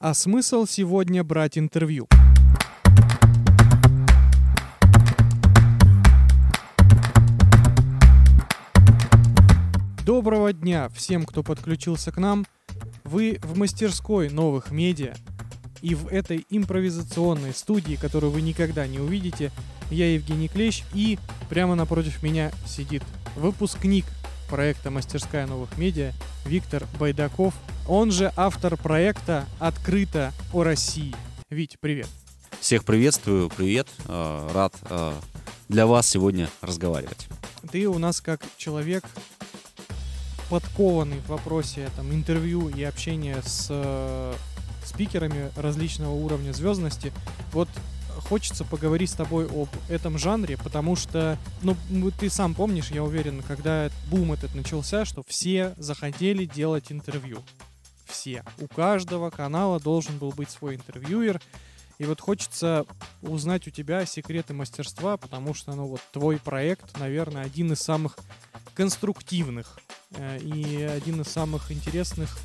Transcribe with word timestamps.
А 0.00 0.14
смысл 0.14 0.64
сегодня 0.64 1.24
брать 1.24 1.58
интервью? 1.58 2.06
Доброго 10.06 10.52
дня 10.52 10.88
всем, 10.90 11.24
кто 11.24 11.42
подключился 11.42 12.12
к 12.12 12.18
нам. 12.18 12.46
Вы 13.02 13.40
в 13.42 13.58
мастерской 13.58 14.30
новых 14.30 14.70
медиа. 14.70 15.14
И 15.82 15.96
в 15.96 16.06
этой 16.06 16.46
импровизационной 16.48 17.52
студии, 17.52 17.96
которую 17.96 18.30
вы 18.30 18.40
никогда 18.40 18.86
не 18.86 19.00
увидите, 19.00 19.50
я 19.90 20.14
Евгений 20.14 20.46
Клещ, 20.46 20.84
и 20.94 21.18
прямо 21.48 21.74
напротив 21.74 22.22
меня 22.22 22.52
сидит 22.64 23.02
выпускник 23.34 24.04
проекта 24.48 24.90
«Мастерская 24.90 25.46
новых 25.46 25.76
медиа» 25.78 26.12
Виктор 26.44 26.86
Байдаков, 26.98 27.54
он 27.86 28.10
же 28.10 28.32
автор 28.36 28.76
проекта 28.76 29.46
«Открыто 29.58 30.32
о 30.52 30.64
России». 30.64 31.14
Вить, 31.50 31.76
привет. 31.80 32.08
Всех 32.60 32.84
приветствую, 32.84 33.50
привет, 33.50 33.86
э, 34.06 34.48
рад 34.52 34.74
э, 34.90 35.12
для 35.68 35.86
вас 35.86 36.08
сегодня 36.08 36.48
разговаривать. 36.60 37.28
Ты 37.70 37.86
у 37.86 37.98
нас 37.98 38.20
как 38.20 38.40
человек 38.56 39.04
подкованный 40.50 41.20
в 41.20 41.28
вопросе 41.28 41.88
там, 41.96 42.12
интервью 42.12 42.68
и 42.68 42.82
общения 42.82 43.40
с 43.44 43.68
э, 43.70 44.34
спикерами 44.84 45.50
различного 45.56 46.12
уровня 46.12 46.52
звездности. 46.52 47.12
Вот 47.52 47.68
хочется 48.28 48.64
поговорить 48.64 49.10
с 49.10 49.14
тобой 49.14 49.46
об 49.46 49.68
этом 49.88 50.18
жанре, 50.18 50.58
потому 50.58 50.96
что, 50.96 51.38
ну, 51.62 51.76
ты 52.10 52.28
сам 52.28 52.54
помнишь, 52.54 52.90
я 52.90 53.02
уверен, 53.02 53.42
когда 53.42 53.90
бум 54.10 54.32
этот 54.32 54.54
начался, 54.54 55.04
что 55.04 55.22
все 55.26 55.74
захотели 55.78 56.44
делать 56.44 56.92
интервью. 56.92 57.42
Все. 58.06 58.44
У 58.58 58.68
каждого 58.68 59.30
канала 59.30 59.80
должен 59.80 60.18
был 60.18 60.30
быть 60.32 60.50
свой 60.50 60.76
интервьюер. 60.76 61.40
И 61.98 62.04
вот 62.04 62.20
хочется 62.20 62.86
узнать 63.22 63.66
у 63.66 63.70
тебя 63.70 64.06
секреты 64.06 64.54
мастерства, 64.54 65.16
потому 65.16 65.52
что, 65.52 65.74
ну, 65.74 65.86
вот 65.86 66.00
твой 66.12 66.38
проект, 66.38 66.98
наверное, 66.98 67.42
один 67.42 67.72
из 67.72 67.80
самых 67.80 68.16
конструктивных 68.74 69.80
э, 70.12 70.38
и 70.38 70.82
один 70.82 71.22
из 71.22 71.28
самых 71.28 71.72
интересных, 71.72 72.38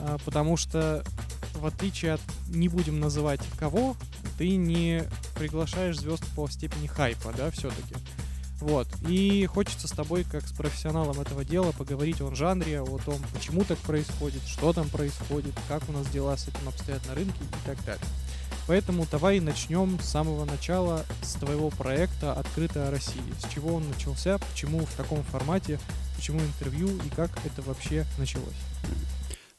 э, 0.00 0.16
потому 0.24 0.56
что 0.56 1.04
в 1.56 1.66
отличие 1.66 2.14
от, 2.14 2.20
не 2.48 2.68
будем 2.68 3.00
называть 3.00 3.40
кого, 3.58 3.96
ты 4.38 4.56
не 4.56 5.04
приглашаешь 5.34 5.98
звезд 5.98 6.24
по 6.34 6.48
степени 6.48 6.86
хайпа, 6.86 7.32
да, 7.36 7.50
все-таки. 7.50 7.94
Вот. 8.60 8.88
И 9.08 9.46
хочется 9.46 9.86
с 9.86 9.90
тобой, 9.90 10.24
как 10.24 10.46
с 10.46 10.52
профессионалом 10.52 11.20
этого 11.20 11.44
дела, 11.44 11.72
поговорить 11.72 12.20
о 12.22 12.34
жанре, 12.34 12.80
о 12.80 12.98
том, 12.98 13.20
почему 13.34 13.64
так 13.64 13.78
происходит, 13.78 14.42
что 14.46 14.72
там 14.72 14.88
происходит, 14.88 15.54
как 15.68 15.86
у 15.88 15.92
нас 15.92 16.06
дела 16.08 16.36
с 16.36 16.48
этим 16.48 16.68
обстоят 16.68 17.06
на 17.06 17.14
рынке 17.14 17.38
и 17.42 17.66
так 17.66 17.82
далее. 17.84 18.06
Поэтому 18.66 19.06
давай 19.10 19.38
начнем 19.40 20.00
с 20.00 20.06
самого 20.06 20.44
начала, 20.44 21.04
с 21.22 21.34
твоего 21.34 21.70
проекта 21.70 22.32
«Открытая 22.32 22.90
Россия». 22.90 23.22
С 23.38 23.52
чего 23.52 23.76
он 23.76 23.88
начался, 23.88 24.38
почему 24.38 24.84
в 24.84 24.92
таком 24.94 25.22
формате, 25.22 25.78
почему 26.16 26.40
интервью 26.40 26.88
и 27.04 27.08
как 27.10 27.30
это 27.44 27.62
вообще 27.62 28.04
началось? 28.18 28.56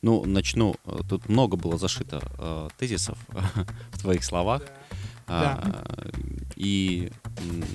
Ну, 0.08 0.24
начну. 0.24 0.78
Тут 1.10 1.28
много 1.28 1.58
было 1.58 1.78
зашито 1.78 2.22
э, 2.38 2.70
тезисов 2.78 3.18
в 3.92 4.00
твоих 4.00 4.24
словах. 4.24 4.62
Да. 5.28 5.60
А, 5.62 6.10
И 6.56 7.12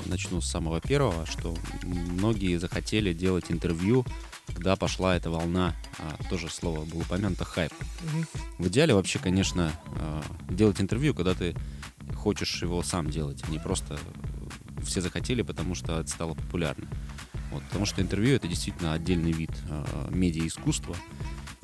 начну 0.06 0.40
с 0.40 0.46
самого 0.46 0.80
первого, 0.80 1.26
что 1.26 1.54
многие 1.82 2.56
захотели 2.56 3.12
делать 3.12 3.50
интервью, 3.50 4.06
когда 4.46 4.76
пошла 4.76 5.14
эта 5.14 5.28
волна, 5.28 5.74
а, 5.98 6.16
тоже 6.30 6.48
слово 6.48 6.86
было 6.86 7.02
упомянуто, 7.02 7.44
хайп. 7.44 7.74
Угу. 8.00 8.64
В 8.64 8.68
идеале 8.68 8.94
вообще, 8.94 9.18
конечно, 9.18 9.70
а, 9.98 10.22
делать 10.48 10.80
интервью, 10.80 11.12
когда 11.12 11.34
ты 11.34 11.54
хочешь 12.16 12.62
его 12.62 12.82
сам 12.82 13.10
делать, 13.10 13.44
а 13.46 13.50
не 13.50 13.58
просто 13.58 13.98
все 14.82 15.02
захотели, 15.02 15.42
потому 15.42 15.74
что 15.74 16.00
это 16.00 16.08
стало 16.08 16.32
популярно. 16.32 16.88
Вот, 17.50 17.62
потому 17.64 17.84
что 17.84 18.00
интервью 18.00 18.36
это 18.36 18.48
действительно 18.48 18.94
отдельный 18.94 19.32
вид 19.32 19.50
э, 19.68 20.08
медиа-искусства. 20.10 20.96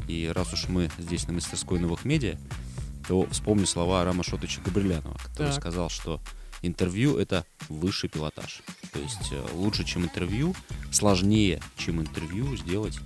И 0.08 0.26
раз 0.34 0.52
уж 0.52 0.68
мы 0.68 0.90
здесь 0.98 1.26
на 1.28 1.34
мастерской 1.34 1.78
новых 1.78 2.04
медиа, 2.04 2.36
то 3.06 3.26
вспомню 3.30 3.66
слова 3.66 4.04
Рама 4.04 4.24
Шотыча 4.24 4.60
Габрилянова, 4.62 5.16
который 5.18 5.48
так. 5.48 5.54
сказал, 5.54 5.88
что 5.88 6.20
интервью— 6.62 7.16
это 7.18 7.44
высший 7.68 8.08
пилотаж. 8.08 8.62
То 8.92 8.98
есть 8.98 9.32
э, 9.32 9.46
лучше, 9.54 9.84
чем 9.84 10.04
интервью, 10.04 10.54
сложнее, 10.90 11.62
чем 11.76 12.00
интервью 12.00 12.56
сделать 12.56 12.98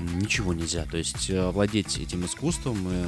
ничего 0.00 0.54
нельзя. 0.54 0.84
То 0.84 0.96
есть 0.96 1.30
э, 1.30 1.50
владеть 1.50 1.98
этим 1.98 2.24
искусством, 2.24 2.78
э, 2.88 3.06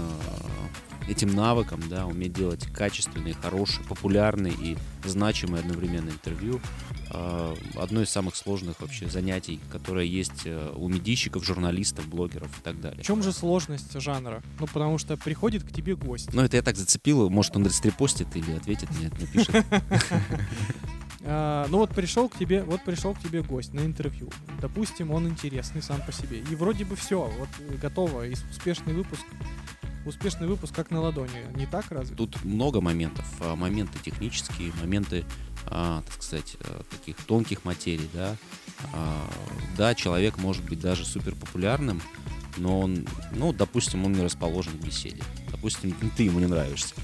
этим 1.09 1.35
навыком, 1.35 1.81
да, 1.89 2.07
уметь 2.07 2.35
делать 2.35 2.67
качественные, 2.73 3.35
хорошие, 3.35 3.85
популярные 3.87 4.53
и 4.53 4.77
значимые 5.05 5.61
одновременно 5.61 6.11
интервью, 6.11 6.61
а, 7.11 7.57
одно 7.77 8.03
из 8.03 8.11
самых 8.11 8.37
сложных 8.37 8.81
вообще 8.81 9.09
занятий, 9.09 9.61
которое 9.73 10.05
есть 10.05 10.43
э, 10.45 10.73
у 10.77 10.89
медийщиков, 10.89 11.45
журналистов, 11.45 12.07
блогеров 12.07 12.51
и 12.59 12.63
так 12.63 12.81
далее. 12.81 13.03
В 13.03 13.07
чем 13.07 13.23
же 13.23 13.33
сложность 13.33 13.99
жанра? 13.99 14.43
Ну, 14.61 14.67
потому 14.67 14.99
что 14.99 15.17
приходит 15.17 15.65
к 15.65 15.73
тебе 15.73 15.97
гость. 15.97 16.33
Ну, 16.35 16.43
это 16.43 16.57
я 16.57 16.63
так 16.63 16.77
зацепил, 16.77 17.31
может, 17.31 17.57
он 17.57 17.65
растрепостит 17.65 18.37
или 18.37 18.53
ответит, 18.53 18.91
нет, 19.01 19.19
напишет. 19.19 19.65
А, 21.31 21.67
ну 21.69 21.79
вот 21.79 21.91
пришел 21.95 22.29
к 22.29 22.39
тебе, 22.39 22.63
вот 22.63 22.83
пришел 22.85 23.15
к 23.15 23.21
тебе 23.21 23.43
гость 23.43 23.75
на 23.75 23.81
интервью. 23.81 24.31
Допустим, 24.61 25.11
он 25.11 25.29
интересный 25.29 25.83
сам 25.83 26.01
по 26.03 26.13
себе. 26.13 26.39
И 26.39 26.55
вроде 26.55 26.85
бы 26.85 26.97
все, 26.97 27.31
вот 27.39 27.49
готово, 27.81 28.25
успешный 28.51 28.95
выпуск 28.95 29.23
успешный 30.07 30.49
выпуск 30.49 30.75
как 30.75 30.91
на 30.91 31.03
ладони. 31.03 31.31
Не 31.55 31.67
так 31.67 31.91
разве? 31.91 32.17
Тут 32.17 32.43
много 32.43 32.81
моментов. 32.81 33.27
А, 33.41 33.57
моменты 33.57 33.99
технические, 34.03 34.73
моменты 34.81 35.27
а, 35.71 36.03
так 36.03 36.23
сказать, 36.23 36.57
э, 36.61 36.83
таких 36.91 37.17
тонких 37.17 37.65
материй, 37.65 38.09
да, 38.15 38.37
а, 38.93 39.29
да, 39.77 39.95
человек 39.95 40.39
может 40.39 40.65
быть 40.65 40.81
даже 40.81 41.05
супер 41.05 41.35
популярным, 41.35 42.01
но 42.57 42.81
он, 42.81 43.07
ну, 43.33 43.53
допустим, 43.53 44.05
он 44.05 44.13
не 44.13 44.23
расположен 44.23 44.73
к 44.79 44.83
беседе, 44.85 45.23
допустим, 45.51 45.95
ты 46.17 46.23
ему 46.23 46.41
не 46.41 46.47
нравишься, 46.47 46.95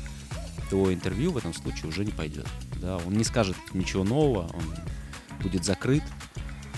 то 0.71 0.93
интервью 0.93 1.33
в 1.33 1.37
этом 1.37 1.53
случае 1.53 1.89
уже 1.89 2.05
не 2.05 2.13
пойдет, 2.13 2.47
да, 2.85 2.99
он 2.99 3.15
не 3.15 3.25
скажет 3.25 3.57
ничего 3.73 4.05
нового, 4.05 4.51
он 4.53 4.63
будет 5.43 5.65
закрыт, 5.65 6.03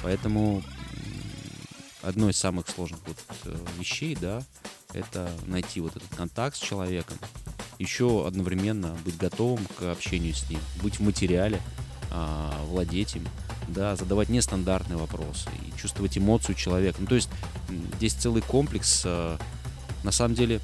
поэтому 0.03 0.63
одно 2.03 2.31
из 2.31 2.37
самых 2.37 2.69
сложных 2.69 3.01
вот 3.07 3.17
э, 3.45 3.57
вещей, 3.79 4.17
да, 4.21 4.43
это 4.93 5.29
найти 5.47 5.81
вот 5.81 5.97
этот 5.97 6.09
контакт 6.15 6.57
с 6.57 6.61
человеком, 6.61 7.19
еще 7.79 8.27
одновременно 8.27 8.97
быть 9.05 9.17
готовым 9.17 9.67
к 9.79 9.83
общению 9.91 10.35
с 10.35 10.49
ним, 10.49 10.61
быть 10.81 10.99
в 10.99 11.03
материале, 11.03 11.61
а, 12.11 12.65
владеть 12.67 13.17
им, 13.17 13.27
да, 13.69 13.97
задавать 13.97 14.29
нестандартные 14.29 14.97
вопросы 14.97 15.49
и 15.67 15.79
чувствовать 15.79 16.17
эмоцию 16.17 16.55
человека. 16.55 16.99
Ну, 17.01 17.07
то 17.07 17.17
есть 17.17 17.29
здесь 17.97 18.15
целый 18.15 18.43
комплекс, 18.43 19.03
а, 19.05 19.39
на 20.05 20.13
самом 20.13 20.35
деле, 20.35 20.61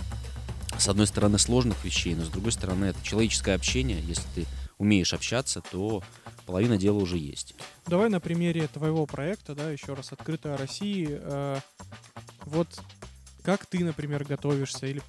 с 0.78 0.88
одной 0.88 1.06
стороны, 1.06 1.38
сложных 1.38 1.84
вещей, 1.84 2.14
но 2.14 2.24
с 2.24 2.28
другой 2.28 2.52
стороны, 2.52 2.86
это 2.86 3.02
человеческое 3.02 3.54
общение. 3.54 4.00
Если 4.00 4.24
ты 4.34 4.46
умеешь 4.78 5.14
общаться, 5.14 5.60
то 5.60 6.02
половина 6.46 6.76
дела 6.76 6.98
уже 6.98 7.18
есть. 7.18 7.54
Давай 7.86 8.08
на 8.08 8.20
примере 8.20 8.66
твоего 8.68 9.06
проекта, 9.06 9.54
да, 9.54 9.70
еще 9.70 9.94
раз 9.94 10.12
«Открытая 10.12 10.56
России». 10.56 11.08
Э, 11.10 11.58
вот 12.44 12.68
как 13.42 13.66
ты, 13.66 13.84
например, 13.84 14.24
готовишься 14.24 14.86
или 14.86 15.02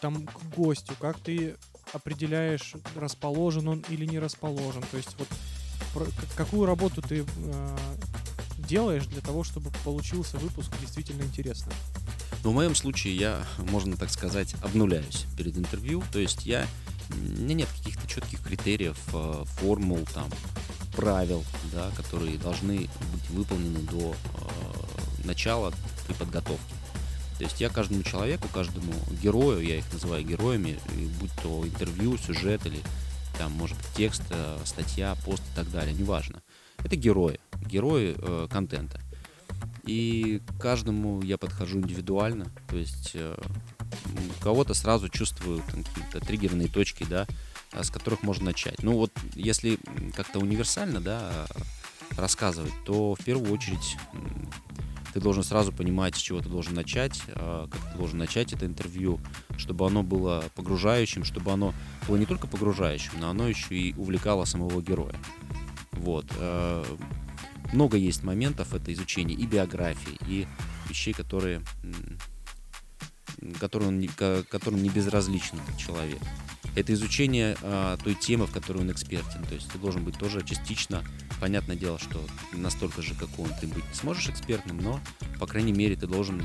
там 0.00 0.26
к 0.26 0.56
гостю, 0.56 0.94
как 0.98 1.18
ты 1.18 1.56
определяешь, 1.92 2.74
расположен 2.96 3.68
он 3.68 3.84
или 3.88 4.06
не 4.06 4.18
расположен. 4.18 4.82
То 4.90 4.96
есть 4.96 5.14
вот 5.18 5.28
про, 5.92 6.06
какую 6.36 6.66
работу 6.66 7.02
ты 7.02 7.24
э, 7.24 7.76
делаешь 8.58 9.06
для 9.06 9.20
того, 9.20 9.44
чтобы 9.44 9.70
получился 9.84 10.38
выпуск 10.38 10.72
действительно 10.80 11.22
интересный? 11.22 11.72
Ну, 12.42 12.50
в 12.50 12.54
моем 12.54 12.74
случае 12.74 13.16
я, 13.16 13.44
можно 13.58 13.96
так 13.96 14.10
сказать, 14.10 14.54
обнуляюсь 14.62 15.26
перед 15.36 15.56
интервью. 15.56 16.02
То 16.12 16.18
есть 16.18 16.46
я, 16.46 16.66
у 17.10 17.42
меня 17.42 17.54
нет 17.54 17.68
каких-то 17.68 18.06
четких 18.06 18.42
критериев, 18.42 18.98
э, 19.12 19.44
формул, 19.56 20.04
там, 20.12 20.28
правил, 20.96 21.44
да, 21.72 21.90
которые 21.96 22.38
должны 22.38 22.88
быть 23.12 23.30
выполнены 23.30 23.80
до 23.80 24.14
э, 24.14 25.24
начала 25.24 25.72
при 26.06 26.14
подготовке. 26.14 26.74
То 27.38 27.44
есть 27.44 27.60
я 27.60 27.68
каждому 27.68 28.02
человеку, 28.02 28.48
каждому 28.52 28.92
герою, 29.20 29.60
я 29.60 29.78
их 29.78 29.92
называю 29.92 30.24
героями, 30.24 30.78
будь 31.20 31.32
то 31.42 31.66
интервью, 31.66 32.16
сюжет 32.16 32.64
или 32.66 32.80
там, 33.38 33.52
может 33.52 33.76
быть, 33.76 33.86
текст, 33.96 34.22
э, 34.30 34.58
статья, 34.64 35.16
пост 35.24 35.42
и 35.52 35.56
так 35.56 35.70
далее, 35.70 35.94
неважно. 35.94 36.42
Это 36.78 36.96
герои, 36.96 37.40
герои 37.66 38.14
э, 38.16 38.48
контента. 38.50 39.00
И 39.84 40.40
каждому 40.58 41.20
я 41.22 41.36
подхожу 41.36 41.78
индивидуально, 41.78 42.46
то 42.68 42.76
есть 42.76 43.12
э, 43.14 43.36
кого-то 44.40 44.74
сразу 44.74 45.08
чувствую 45.08 45.62
какие-то 45.62 46.20
триггерные 46.20 46.68
точки, 46.68 47.04
да, 47.04 47.26
а, 47.72 47.82
с 47.84 47.90
которых 47.90 48.22
можно 48.22 48.46
начать. 48.46 48.82
Ну 48.82 48.92
вот, 48.94 49.12
если 49.34 49.78
как-то 50.14 50.38
универсально, 50.38 51.00
да, 51.00 51.46
рассказывать, 52.16 52.72
то 52.84 53.14
в 53.14 53.24
первую 53.24 53.52
очередь 53.52 53.96
ты 55.12 55.20
должен 55.20 55.42
сразу 55.44 55.72
понимать, 55.72 56.16
с 56.16 56.18
чего 56.18 56.40
ты 56.40 56.48
должен 56.48 56.74
начать, 56.74 57.20
как 57.26 57.92
ты 57.92 57.98
должен 57.98 58.18
начать 58.18 58.52
это 58.52 58.66
интервью, 58.66 59.20
чтобы 59.56 59.86
оно 59.86 60.02
было 60.02 60.44
погружающим, 60.54 61.24
чтобы 61.24 61.52
оно 61.52 61.72
было 62.08 62.16
не 62.16 62.26
только 62.26 62.46
погружающим, 62.46 63.12
но 63.20 63.30
оно 63.30 63.48
еще 63.48 63.74
и 63.74 63.94
увлекало 63.94 64.44
самого 64.44 64.82
героя. 64.82 65.14
Вот. 65.92 66.26
Много 67.72 67.96
есть 67.96 68.22
моментов 68.22 68.74
это 68.74 68.92
изучение 68.92 69.36
и 69.36 69.46
биографии, 69.46 70.18
и 70.28 70.46
вещей, 70.88 71.12
которые, 71.14 71.62
которые 73.60 73.88
он, 73.88 74.44
которым 74.48 74.82
не 74.82 74.88
безразличен 74.88 75.58
человек 75.78 76.20
это 76.76 76.92
изучение 76.92 77.56
а, 77.62 77.96
той 77.98 78.14
темы, 78.14 78.46
в 78.46 78.52
которой 78.52 78.78
он 78.78 78.90
экспертен. 78.90 79.44
То 79.44 79.54
есть 79.54 79.70
ты 79.70 79.78
должен 79.78 80.04
быть 80.04 80.18
тоже 80.18 80.44
частично, 80.44 81.04
понятное 81.40 81.76
дело, 81.76 81.98
что 81.98 82.20
настолько 82.52 83.02
же, 83.02 83.14
как 83.14 83.28
он, 83.38 83.48
ты 83.60 83.66
быть 83.66 83.86
не 83.88 83.94
сможешь 83.94 84.28
экспертным, 84.28 84.78
но, 84.78 85.00
по 85.38 85.46
крайней 85.46 85.72
мере, 85.72 85.96
ты 85.96 86.06
должен 86.06 86.42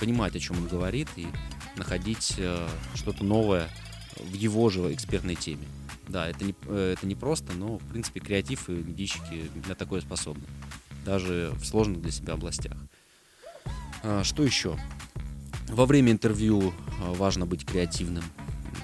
понимать, 0.00 0.34
о 0.34 0.40
чем 0.40 0.58
он 0.58 0.66
говорит, 0.66 1.08
и 1.16 1.26
находить 1.76 2.34
а, 2.38 2.68
что-то 2.94 3.24
новое 3.24 3.68
в 4.16 4.32
его 4.32 4.68
же 4.70 4.92
экспертной 4.92 5.36
теме. 5.36 5.66
Да, 6.08 6.28
это 6.28 6.44
не, 6.44 6.54
э, 6.66 6.94
это 6.96 7.06
не 7.06 7.14
просто, 7.14 7.54
но, 7.54 7.78
в 7.78 7.84
принципе, 7.86 8.20
креатив 8.20 8.68
и 8.68 8.72
медийщики 8.72 9.50
на 9.66 9.74
такое 9.74 10.02
способны. 10.02 10.44
Даже 11.04 11.52
в 11.54 11.64
сложных 11.64 12.02
для 12.02 12.10
себя 12.10 12.34
областях. 12.34 12.76
А, 14.02 14.22
что 14.22 14.42
еще? 14.42 14.78
Во 15.68 15.86
время 15.86 16.12
интервью 16.12 16.72
а, 17.00 17.12
важно 17.14 17.46
быть 17.46 17.64
креативным. 17.64 18.24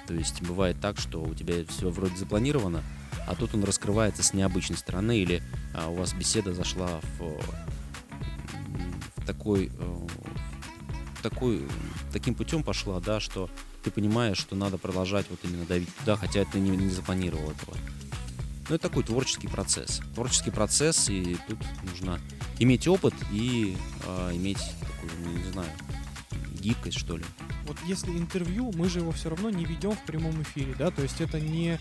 То 0.06 0.15
есть 0.15 0.43
бывает 0.43 0.81
так, 0.81 0.99
что 0.99 1.23
у 1.23 1.35
тебя 1.35 1.65
все 1.69 1.91
вроде 1.91 2.17
запланировано, 2.17 2.82
а 3.27 3.35
тут 3.35 3.55
он 3.55 3.62
раскрывается 3.65 4.23
с 4.23 4.35
необычной 4.35 4.77
стороны, 4.77 5.19
или 5.19 5.43
а, 5.75 5.88
у 5.88 5.94
вас 5.94 6.12
беседа 6.12 6.53
зашла 6.53 7.00
в, 7.19 7.41
в 9.17 9.27
такой, 9.27 9.67
э, 9.67 10.06
в 11.19 11.23
такой, 11.23 11.62
таким 12.12 12.35
путем 12.35 12.65
пошла, 12.65 12.99
да, 12.99 13.21
что 13.21 13.49
ты 13.85 13.91
понимаешь, 13.91 14.38
что 14.38 14.56
надо 14.56 14.79
продолжать 14.79 15.26
вот 15.31 15.38
именно 15.44 15.65
давить 15.65 15.94
туда, 15.97 16.17
хотя 16.17 16.44
ты 16.44 16.59
не, 16.59 16.71
не 16.71 16.91
запланировал 16.91 17.50
этого. 17.50 17.76
Ну, 18.69 18.75
это 18.75 18.88
такой 18.88 19.03
творческий 19.03 19.49
процесс. 19.49 20.00
Творческий 20.15 20.50
процесс, 20.50 21.09
и 21.09 21.37
тут 21.49 21.59
нужно 21.88 22.21
иметь 22.59 22.87
опыт 22.88 23.15
и 23.33 23.76
э, 24.06 24.31
иметь 24.35 24.59
такую, 24.81 25.12
ну, 25.25 25.38
не 25.38 25.53
знаю, 25.53 25.71
гибкость, 26.61 26.99
что 26.99 27.17
ли 27.17 27.25
вот 27.71 27.79
если 27.87 28.11
интервью, 28.11 28.73
мы 28.75 28.89
же 28.89 28.99
его 28.99 29.12
все 29.12 29.31
равно 29.31 29.49
не 29.49 29.65
ведем 29.65 29.93
в 29.93 30.05
прямом 30.05 30.43
эфире, 30.43 30.75
да, 30.77 30.91
то 30.91 31.03
есть 31.03 31.21
это 31.21 31.39
не 31.39 31.79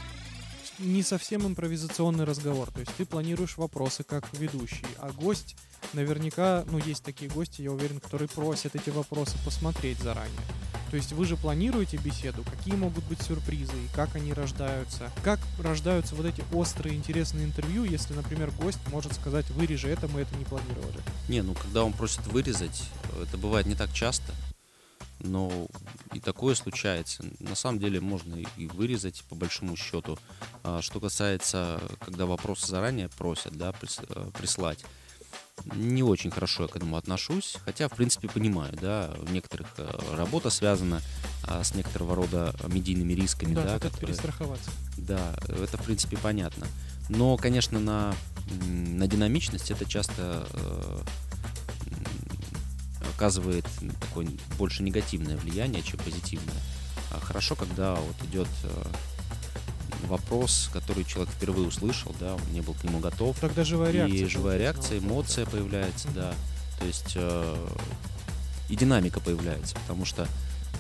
не 0.78 1.04
совсем 1.04 1.46
импровизационный 1.46 2.24
разговор. 2.24 2.72
То 2.72 2.80
есть 2.80 2.94
ты 2.96 3.06
планируешь 3.06 3.58
вопросы 3.58 4.04
как 4.04 4.24
ведущий, 4.38 4.86
а 5.00 5.12
гость 5.12 5.58
наверняка, 5.92 6.64
ну 6.72 6.78
есть 6.78 7.04
такие 7.04 7.30
гости, 7.30 7.64
я 7.64 7.72
уверен, 7.72 8.00
которые 8.00 8.30
просят 8.30 8.76
эти 8.76 8.92
вопросы 8.92 9.36
посмотреть 9.44 9.98
заранее. 9.98 10.40
То 10.92 10.96
есть 10.96 11.12
вы 11.12 11.26
же 11.26 11.36
планируете 11.38 11.98
беседу, 11.98 12.44
какие 12.44 12.76
могут 12.76 13.04
быть 13.06 13.22
сюрпризы 13.24 13.74
и 13.74 13.96
как 13.96 14.16
они 14.16 14.31
рождаются. 14.31 15.12
Как 15.24 15.40
рождаются 15.60 16.16
вот 16.16 16.28
эти 16.28 16.44
острые 16.54 16.96
интересные 16.96 17.46
интервью, 17.46 17.84
если, 17.84 18.14
например, 18.14 18.52
гость 18.52 18.80
может 18.92 19.14
сказать, 19.14 19.50
вырежи 19.50 19.90
это, 19.90 20.08
мы 20.08 20.22
это 20.22 20.36
не 20.38 20.46
планировали. 20.46 21.00
Не, 21.28 21.42
ну 21.42 21.56
когда 21.56 21.84
он 21.84 21.94
просит 21.94 22.26
вырезать, 22.28 22.84
это 23.22 23.38
бывает 23.38 23.66
не 23.66 23.76
так 23.76 23.92
часто 23.92 24.34
но 25.19 25.68
и 26.13 26.19
такое 26.19 26.56
случается. 26.56 27.24
На 27.39 27.56
самом 27.56 27.80
деле 27.80 28.00
можно 28.00 28.36
и 28.36 28.68
вырезать 28.68 29.24
по 29.30 29.36
большому 29.36 29.75
счету. 29.75 30.18
А 30.63 30.81
что 30.81 31.00
касается, 31.00 31.81
когда 32.00 32.25
вопросы 32.25 32.68
заранее 32.68 33.10
просят, 33.10 33.57
да, 33.57 33.74
э, 33.74 34.31
прислать, 34.38 34.86
не 35.75 36.04
очень 36.04 36.31
хорошо 36.31 36.63
я 36.63 36.69
к 36.69 36.75
этому 36.75 36.95
отношусь, 36.95 37.57
хотя, 37.66 37.88
в 37.88 37.95
принципе, 37.95 38.30
понимаю, 38.30 38.74
да, 38.81 39.13
в 39.18 39.31
некоторых 39.31 39.68
э, 39.77 40.16
работа 40.16 40.50
связана 40.50 41.01
а, 41.44 41.63
с 41.63 41.75
некоторого 41.75 42.16
рода 42.16 42.56
медийными 42.68 43.13
рисками, 43.13 43.56
да, 43.56 43.63
да 43.63 43.80
которые... 43.80 44.07
перестраховаться. 44.07 44.71
Да, 44.98 45.36
это, 45.48 45.77
в 45.77 45.83
принципе, 45.83 46.18
понятно. 46.18 46.66
Но, 47.10 47.38
конечно, 47.38 47.80
на, 47.80 48.16
на 48.68 49.07
динамичность 49.07 49.71
это 49.71 49.86
часто 49.86 50.48
э, 50.54 51.01
оказывает 53.19 53.66
такое 54.00 54.30
больше 54.57 54.81
негативное 54.81 55.36
влияние, 55.36 55.83
чем 55.83 56.00
позитивное. 56.00 56.56
А 57.12 57.19
хорошо, 57.19 57.56
когда 57.56 57.95
вот 57.95 58.16
идет 58.30 58.48
э, 58.63 58.86
вопрос, 60.07 60.69
который 60.71 61.04
человек 61.04 61.33
впервые 61.33 61.68
услышал, 61.68 62.16
да, 62.18 62.36
он 62.36 62.42
не 62.54 62.62
был 62.62 62.75
к 62.75 62.83
нему 62.86 63.00
готов. 63.00 63.38
Тогда 63.42 63.66
живая 63.66 63.92
реакция. 63.92 64.19
И 64.19 64.25
живая 64.25 64.57
реакция, 64.57 65.00
эмоция 65.00 65.45
появляется, 65.45 66.07
да. 66.16 66.33
То 66.80 66.86
есть 66.86 67.12
э, 67.16 67.68
и 68.69 68.77
динамика 68.77 69.19
появляется, 69.19 69.75
потому 69.75 70.06
что 70.06 70.25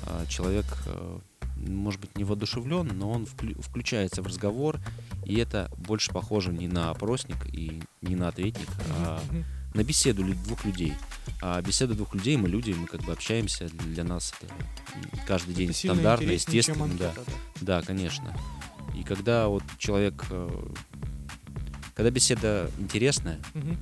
э, 0.05 0.25
человек, 0.29 0.65
может 1.57 1.99
быть, 1.99 2.15
не 2.17 2.23
воодушевлен, 2.23 2.87
но 2.97 3.11
он 3.11 3.23
вклю- 3.23 3.61
включается 3.61 4.21
в 4.21 4.27
разговор, 4.27 4.79
и 5.25 5.37
это 5.37 5.69
больше 5.75 6.13
похоже 6.13 6.53
не 6.53 6.69
на 6.69 6.89
опросник 6.91 7.53
и 7.53 7.83
не 8.01 8.15
на 8.15 8.29
ответник, 8.29 8.69
а 8.99 9.21
на 9.73 9.83
беседу 9.83 10.23
двух 10.23 10.65
людей. 10.65 10.93
А 11.41 11.61
беседа 11.61 11.93
двух 11.95 12.13
людей, 12.15 12.37
мы 12.37 12.49
люди, 12.49 12.71
мы 12.71 12.87
как 12.87 13.01
бы 13.03 13.13
общаемся, 13.13 13.69
для 13.69 14.03
нас 14.03 14.33
это 14.41 14.53
каждый 15.27 15.53
день 15.53 15.69
это 15.69 15.79
стандартно, 15.79 16.31
естественно. 16.31 16.83
Анкета, 16.85 17.23
да. 17.61 17.79
да, 17.79 17.81
конечно. 17.81 18.35
И 18.95 19.03
когда 19.03 19.47
вот 19.47 19.63
человек, 19.77 20.25
э, 20.29 20.67
когда 21.95 22.09
беседа 22.09 22.69
интересная, 22.77 23.39
угу. 23.53 23.77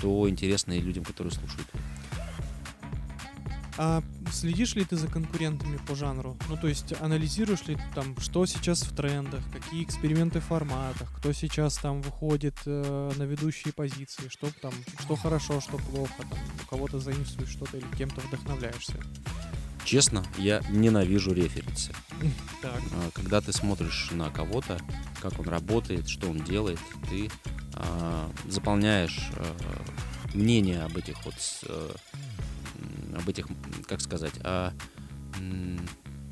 то 0.00 0.28
интересно 0.28 0.72
и 0.72 0.80
людям, 0.80 1.04
которые 1.04 1.32
слушают. 1.32 1.66
А 3.78 4.02
следишь 4.32 4.74
ли 4.74 4.84
ты 4.84 4.96
за 4.96 5.06
конкурентами 5.06 5.78
по 5.86 5.94
жанру? 5.94 6.36
Ну, 6.48 6.56
то 6.56 6.66
есть 6.66 6.94
анализируешь 7.00 7.66
ли 7.66 7.76
там, 7.94 8.18
что 8.20 8.46
сейчас 8.46 8.82
в 8.82 8.94
трендах, 8.94 9.42
какие 9.52 9.84
эксперименты 9.84 10.40
в 10.40 10.44
форматах, 10.44 11.12
кто 11.18 11.32
сейчас 11.32 11.76
там 11.76 12.00
выходит 12.00 12.56
э, 12.64 13.12
на 13.16 13.22
ведущие 13.24 13.74
позиции, 13.74 14.28
что 14.28 14.48
там, 14.62 14.72
что 15.00 15.16
хорошо, 15.16 15.60
что 15.60 15.76
плохо, 15.76 16.14
там, 16.18 16.38
у 16.62 16.68
кого-то 16.68 17.00
заимствуешь 17.00 17.50
что-то 17.50 17.76
или 17.76 17.86
кем-то 17.96 18.20
вдохновляешься? 18.22 18.98
Честно, 19.84 20.24
я 20.38 20.62
ненавижу 20.70 21.32
референсы. 21.32 21.92
Так. 22.62 22.80
А, 22.92 23.10
когда 23.12 23.40
ты 23.40 23.52
смотришь 23.52 24.08
на 24.10 24.30
кого-то, 24.30 24.80
как 25.20 25.38
он 25.38 25.46
работает, 25.46 26.08
что 26.08 26.28
он 26.28 26.38
делает, 26.38 26.80
ты 27.08 27.30
э, 27.74 28.28
заполняешь 28.48 29.30
э, 29.36 29.54
мнение 30.34 30.82
об 30.82 30.96
этих 30.96 31.24
вот 31.24 31.34
э, 31.68 31.90
об 33.16 33.28
этих, 33.28 33.46
как 33.86 34.00
сказать, 34.00 34.34
о, 34.44 34.72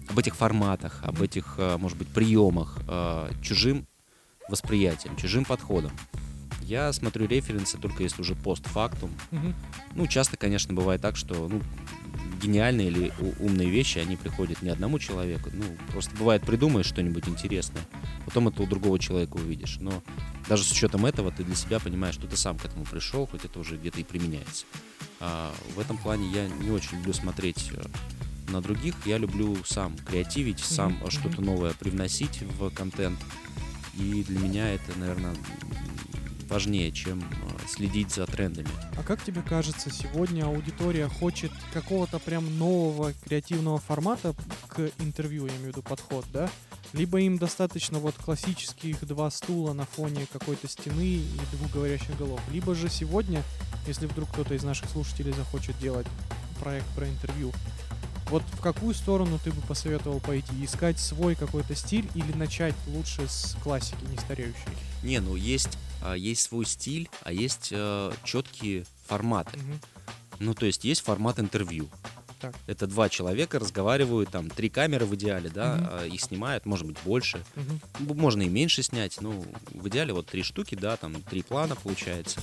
об 0.08 0.18
этих 0.18 0.36
форматах, 0.36 1.00
об 1.02 1.22
этих, 1.22 1.54
э, 1.58 1.76
может 1.76 1.98
быть, 1.98 2.08
приемах 2.08 2.78
э, 2.86 3.30
чужим 3.42 3.86
восприятием, 4.48 5.16
чужим 5.16 5.44
подходом. 5.44 5.92
Я 6.60 6.92
смотрю 6.92 7.26
референсы 7.26 7.78
только 7.78 8.02
если 8.02 8.22
уже 8.22 8.34
постфактум. 8.34 9.10
Угу. 9.32 9.54
Ну, 9.94 10.06
часто, 10.06 10.36
конечно, 10.36 10.72
бывает 10.72 11.00
так, 11.02 11.16
что 11.16 11.48
ну, 11.48 11.60
гениальные 12.42 12.88
или 12.88 13.12
умные 13.40 13.68
вещи, 13.68 13.98
они 13.98 14.16
приходят 14.16 14.62
не 14.62 14.70
одному 14.70 14.98
человеку. 14.98 15.50
Ну, 15.52 15.64
просто 15.92 16.14
бывает, 16.16 16.42
придумаешь 16.42 16.86
что-нибудь 16.86 17.28
интересное, 17.28 17.82
потом 18.24 18.48
это 18.48 18.62
у 18.62 18.66
другого 18.66 18.98
человека 18.98 19.36
увидишь. 19.36 19.78
Но 19.80 20.02
даже 20.48 20.64
с 20.64 20.70
учетом 20.70 21.06
этого 21.06 21.30
ты 21.30 21.44
для 21.44 21.54
себя 21.54 21.80
понимаешь, 21.80 22.14
что 22.14 22.26
ты 22.26 22.36
сам 22.36 22.58
к 22.58 22.64
этому 22.64 22.84
пришел, 22.84 23.26
хоть 23.26 23.44
это 23.44 23.58
уже 23.58 23.76
где-то 23.76 24.00
и 24.00 24.04
применяется. 24.04 24.66
А, 25.20 25.54
в 25.74 25.78
этом 25.80 25.96
плане 25.98 26.28
я 26.30 26.48
не 26.48 26.70
очень 26.70 26.98
люблю 26.98 27.12
смотреть 27.12 27.70
э, 27.72 27.82
на 28.48 28.60
других. 28.60 28.94
Я 29.06 29.18
люблю 29.18 29.56
сам 29.64 29.96
креативить, 29.98 30.60
сам 30.60 30.94
mm-hmm. 30.94 31.10
что-то 31.10 31.40
новое 31.40 31.72
привносить 31.74 32.42
в 32.42 32.70
контент. 32.70 33.18
И 33.94 34.24
для 34.24 34.38
меня 34.38 34.74
это, 34.74 34.98
наверное, 34.98 35.34
важнее, 36.48 36.92
чем 36.92 37.20
э, 37.20 37.66
следить 37.68 38.12
за 38.12 38.26
трендами. 38.26 38.68
А 38.96 39.02
как 39.02 39.22
тебе 39.22 39.42
кажется, 39.42 39.90
сегодня 39.90 40.44
аудитория 40.44 41.08
хочет 41.08 41.52
какого-то 41.72 42.18
прям 42.18 42.58
нового 42.58 43.12
креативного 43.24 43.78
формата 43.78 44.34
к 44.68 44.90
интервью, 44.98 45.46
я 45.46 45.52
имею 45.52 45.64
в 45.64 45.68
виду 45.68 45.82
подход, 45.82 46.24
да? 46.32 46.50
Либо 46.94 47.20
им 47.20 47.38
достаточно 47.38 47.98
вот 47.98 48.14
классических 48.14 49.04
два 49.04 49.28
стула 49.30 49.72
на 49.72 49.84
фоне 49.84 50.26
какой-то 50.32 50.68
стены 50.68 51.16
и 51.16 51.40
двух 51.52 51.72
говорящих 51.72 52.16
голов. 52.16 52.40
Либо 52.52 52.74
же 52.74 52.88
сегодня, 52.88 53.42
если 53.88 54.06
вдруг 54.06 54.30
кто-то 54.30 54.54
из 54.54 54.62
наших 54.62 54.88
слушателей 54.88 55.32
захочет 55.32 55.76
делать 55.80 56.06
проект 56.60 56.86
про 56.94 57.08
интервью, 57.08 57.52
вот 58.30 58.42
в 58.52 58.60
какую 58.60 58.94
сторону 58.94 59.40
ты 59.42 59.50
бы 59.50 59.60
посоветовал 59.62 60.20
пойти? 60.20 60.64
Искать 60.64 60.98
свой 60.98 61.34
какой-то 61.34 61.74
стиль 61.74 62.08
или 62.14 62.32
начать 62.32 62.74
лучше 62.86 63.28
с 63.28 63.56
классики 63.62 64.02
не 64.08 64.16
стареющей? 64.16 64.54
Не, 65.02 65.20
ну 65.20 65.34
есть, 65.34 65.76
а, 66.00 66.14
есть 66.14 66.42
свой 66.42 66.64
стиль, 66.64 67.10
а 67.22 67.32
есть 67.32 67.70
а, 67.72 68.12
четкие 68.22 68.86
форматы. 69.06 69.58
Угу. 69.58 69.78
Ну, 70.40 70.54
то 70.54 70.66
есть 70.66 70.84
есть 70.84 71.02
формат 71.02 71.38
интервью. 71.38 71.88
Так. 72.40 72.54
Это 72.66 72.86
два 72.86 73.08
человека 73.08 73.58
разговаривают, 73.58 74.30
там 74.30 74.50
три 74.50 74.68
камеры 74.68 75.06
в 75.06 75.14
идеале, 75.14 75.50
да, 75.50 76.00
угу. 76.02 76.14
их 76.14 76.20
снимают, 76.20 76.66
может 76.66 76.86
быть 76.86 76.96
больше, 77.04 77.42
угу. 77.56 78.14
можно 78.14 78.42
и 78.42 78.48
меньше 78.48 78.82
снять, 78.82 79.20
ну 79.20 79.44
в 79.72 79.88
идеале 79.88 80.12
вот 80.12 80.26
три 80.26 80.42
штуки, 80.42 80.74
да, 80.74 80.96
там 80.96 81.22
три 81.22 81.42
плана 81.42 81.76
получается. 81.76 82.40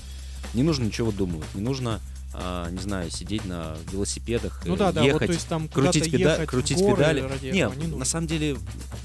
Не 0.54 0.64
нужно 0.64 0.86
ничего 0.86 1.12
выдумывать, 1.12 1.54
не 1.54 1.62
нужно 1.62 2.02
а, 2.34 2.70
не 2.70 2.80
знаю, 2.80 3.12
сидеть 3.12 3.46
на 3.46 3.76
велосипедах, 3.92 4.62
ну, 4.66 4.76
да, 4.76 4.92
да, 4.92 5.02
ехать, 5.02 5.22
вот, 5.22 5.28
то 5.28 5.34
есть 5.34 5.48
там 5.48 5.68
крутить, 5.68 6.08
педа- 6.08 6.34
ехать 6.34 6.50
крутить 6.50 6.78
горы 6.78 6.96
педали. 6.96 7.20
ради 7.22 7.48
Не, 7.48 7.70
не 7.76 7.88
на 7.88 8.06
самом 8.06 8.28
деле, 8.28 8.58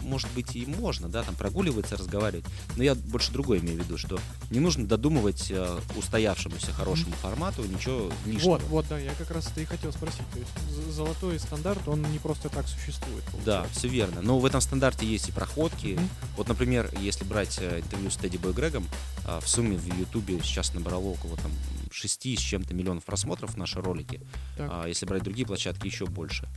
может 0.02 0.30
быть, 0.32 0.54
и 0.54 0.66
можно, 0.66 1.08
да, 1.08 1.22
там 1.22 1.34
прогуливаться, 1.34 1.96
разговаривать. 1.96 2.44
Но 2.76 2.84
я 2.84 2.94
больше 2.94 3.32
другое 3.32 3.58
имею 3.58 3.80
в 3.80 3.84
виду, 3.84 3.98
что 3.98 4.18
не 4.50 4.60
нужно 4.60 4.86
додумывать 4.86 5.50
э, 5.50 5.78
устоявшемуся 5.96 6.72
хорошему 6.72 7.14
формату 7.16 7.64
ничего 7.64 8.10
лишнего. 8.24 8.52
Вот, 8.52 8.62
вот, 8.68 8.86
да, 8.88 8.98
я 8.98 9.12
как 9.18 9.30
раз 9.30 9.48
это 9.50 9.60
и 9.60 9.64
хотел 9.64 9.92
спросить. 9.92 10.22
То 10.32 10.38
есть 10.38 10.94
золотой 10.94 11.38
стандарт, 11.40 11.86
он 11.88 12.02
не 12.12 12.18
просто 12.18 12.48
так 12.48 12.68
существует. 12.68 13.24
Да, 13.44 13.58
получается. 13.58 13.78
все 13.78 13.88
верно. 13.88 14.22
Но 14.22 14.38
в 14.38 14.46
этом 14.46 14.60
стандарте 14.60 15.06
есть 15.06 15.28
и 15.28 15.32
проходки. 15.32 15.94
Мгм. 15.94 16.08
Вот, 16.36 16.48
например, 16.48 16.90
если 17.00 17.24
брать 17.24 17.58
э, 17.60 17.80
интервью 17.80 18.10
с 18.10 18.16
Тедди 18.16 18.36
Бой 18.36 18.52
Грегом, 18.52 18.86
а, 19.24 19.40
в 19.40 19.48
сумме 19.48 19.76
в 19.76 19.86
Ютубе 19.98 20.38
сейчас 20.42 20.72
набрало 20.74 21.06
около 21.06 21.36
там 21.36 21.50
6 21.90 22.38
с 22.38 22.40
чем-то 22.40 22.74
миллионов 22.74 23.04
просмотров 23.04 23.56
наши 23.56 23.80
ролики. 23.80 24.20
Так. 24.56 24.70
А 24.72 24.86
если 24.86 25.06
брать 25.06 25.22
другие 25.22 25.46
площадки, 25.46 25.86
еще 25.86 26.06
больше. 26.06 26.48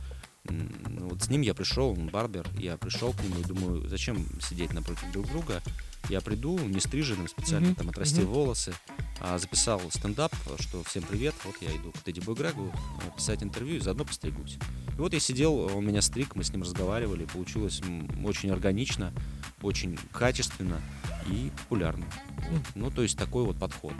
Ну 0.44 1.08
Вот 1.10 1.22
с 1.22 1.28
ним 1.28 1.42
я 1.42 1.54
пришел, 1.54 1.90
он 1.90 2.08
барбер, 2.08 2.48
я 2.58 2.76
пришел 2.76 3.12
к 3.12 3.22
нему 3.22 3.40
и 3.40 3.44
думаю, 3.44 3.88
зачем 3.88 4.26
сидеть 4.40 4.72
напротив 4.72 5.04
друг 5.12 5.26
друга. 5.28 5.62
Я 6.08 6.22
приду, 6.22 6.58
не 6.58 6.80
стриженным, 6.80 7.28
специально 7.28 7.68
Мгм, 7.68 7.76
там 7.76 7.90
отрастил 7.90 8.22
мгм. 8.22 8.32
волосы, 8.32 8.72
а, 9.20 9.36
записал 9.38 9.80
стендап, 9.90 10.34
что 10.58 10.82
всем 10.82 11.02
привет, 11.02 11.34
вот 11.44 11.56
я 11.60 11.76
иду 11.76 11.92
к 11.92 11.98
Тедди 11.98 12.20
Бой 12.20 12.34
Грегу 12.34 12.72
а, 12.72 13.10
писать 13.16 13.42
интервью 13.42 13.76
и 13.76 13.80
заодно 13.80 14.04
постригусь. 14.06 14.56
И 14.96 15.00
вот 15.00 15.12
я 15.12 15.20
сидел, 15.20 15.54
он 15.54 15.86
меня 15.86 16.00
стриг, 16.00 16.34
мы 16.34 16.42
с 16.42 16.52
ним 16.52 16.62
разговаривали, 16.62 17.26
получилось 17.26 17.82
очень 18.24 18.50
органично, 18.50 19.12
очень 19.60 19.98
качественно 20.10 20.80
и 21.28 21.50
популярно. 21.58 22.06
Вот. 22.48 22.50
Мгм. 22.50 22.64
Ну, 22.76 22.90
то 22.90 23.02
есть 23.02 23.18
такой 23.18 23.44
вот 23.44 23.58
подход 23.58 23.92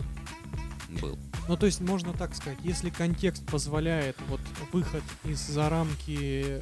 был. 0.99 1.17
Ну, 1.47 1.57
то 1.57 1.65
есть 1.65 1.81
можно 1.81 2.13
так 2.13 2.35
сказать, 2.35 2.59
если 2.63 2.89
контекст 2.89 3.45
позволяет 3.45 4.15
вот 4.27 4.41
выход 4.71 5.03
из-за 5.23 5.69
рамки 5.69 6.61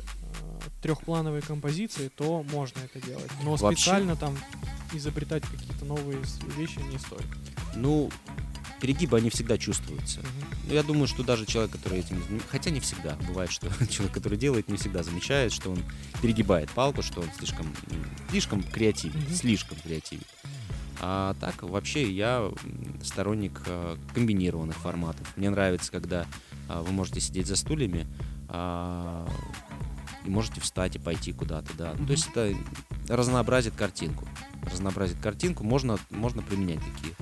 трехплановой 0.81 1.41
композиции, 1.41 2.09
то 2.15 2.43
можно 2.51 2.79
это 2.81 3.05
делать. 3.05 3.29
Но 3.43 3.55
Вообще- 3.55 3.81
специально 3.81 4.15
там 4.15 4.37
изобретать 4.93 5.43
какие-то 5.43 5.85
новые 5.85 6.19
вещи 6.57 6.79
не 6.91 6.97
стоит. 6.97 7.25
Ну, 7.75 8.09
перегибы, 8.81 9.17
они 9.17 9.29
всегда 9.29 9.57
чувствуются. 9.57 10.21
Ну, 10.67 10.73
я 10.73 10.83
думаю, 10.83 11.07
что 11.07 11.23
даже 11.23 11.45
человек, 11.45 11.71
который 11.73 11.99
этим... 11.99 12.23
Хотя 12.49 12.69
не 12.69 12.79
всегда. 12.79 13.15
Бывает, 13.27 13.51
что 13.51 13.67
человек, 13.89 14.13
который 14.13 14.37
делает, 14.37 14.69
не 14.69 14.77
всегда 14.77 15.03
замечает, 15.03 15.51
что 15.51 15.71
он 15.71 15.83
перегибает 16.21 16.69
палку, 16.71 17.01
что 17.03 17.21
он 17.21 17.29
слишком, 17.37 17.73
слишком 18.29 18.63
креативен, 18.63 19.19
Мгм. 19.19 19.33
слишком 19.35 19.77
креативен. 19.79 20.23
А 21.01 21.33
так, 21.39 21.63
вообще, 21.63 22.11
я 22.11 22.51
сторонник 23.03 23.61
э, 23.65 23.95
комбинированных 24.13 24.75
форматов. 24.75 25.25
Мне 25.37 25.49
нравится, 25.49 25.91
когда 25.91 26.25
а, 26.67 26.83
вы 26.83 26.91
можете 26.91 27.19
сидеть 27.19 27.47
за 27.47 27.55
стульями 27.55 28.05
а, 28.47 29.27
и 30.25 30.29
можете 30.29 30.61
встать 30.61 30.95
и 30.95 30.99
пойти 30.99 31.33
куда-то, 31.33 31.75
да. 31.77 31.93
Мгм. 31.93 32.05
то 32.05 32.11
есть 32.11 32.27
это 32.29 32.53
разнообразит 33.07 33.73
картинку. 33.75 34.27
Разнообразит 34.71 35.17
картинку. 35.19 35.63
Можно, 35.63 35.97
можно 36.09 36.41
применять 36.41 36.79
такие 36.79 37.13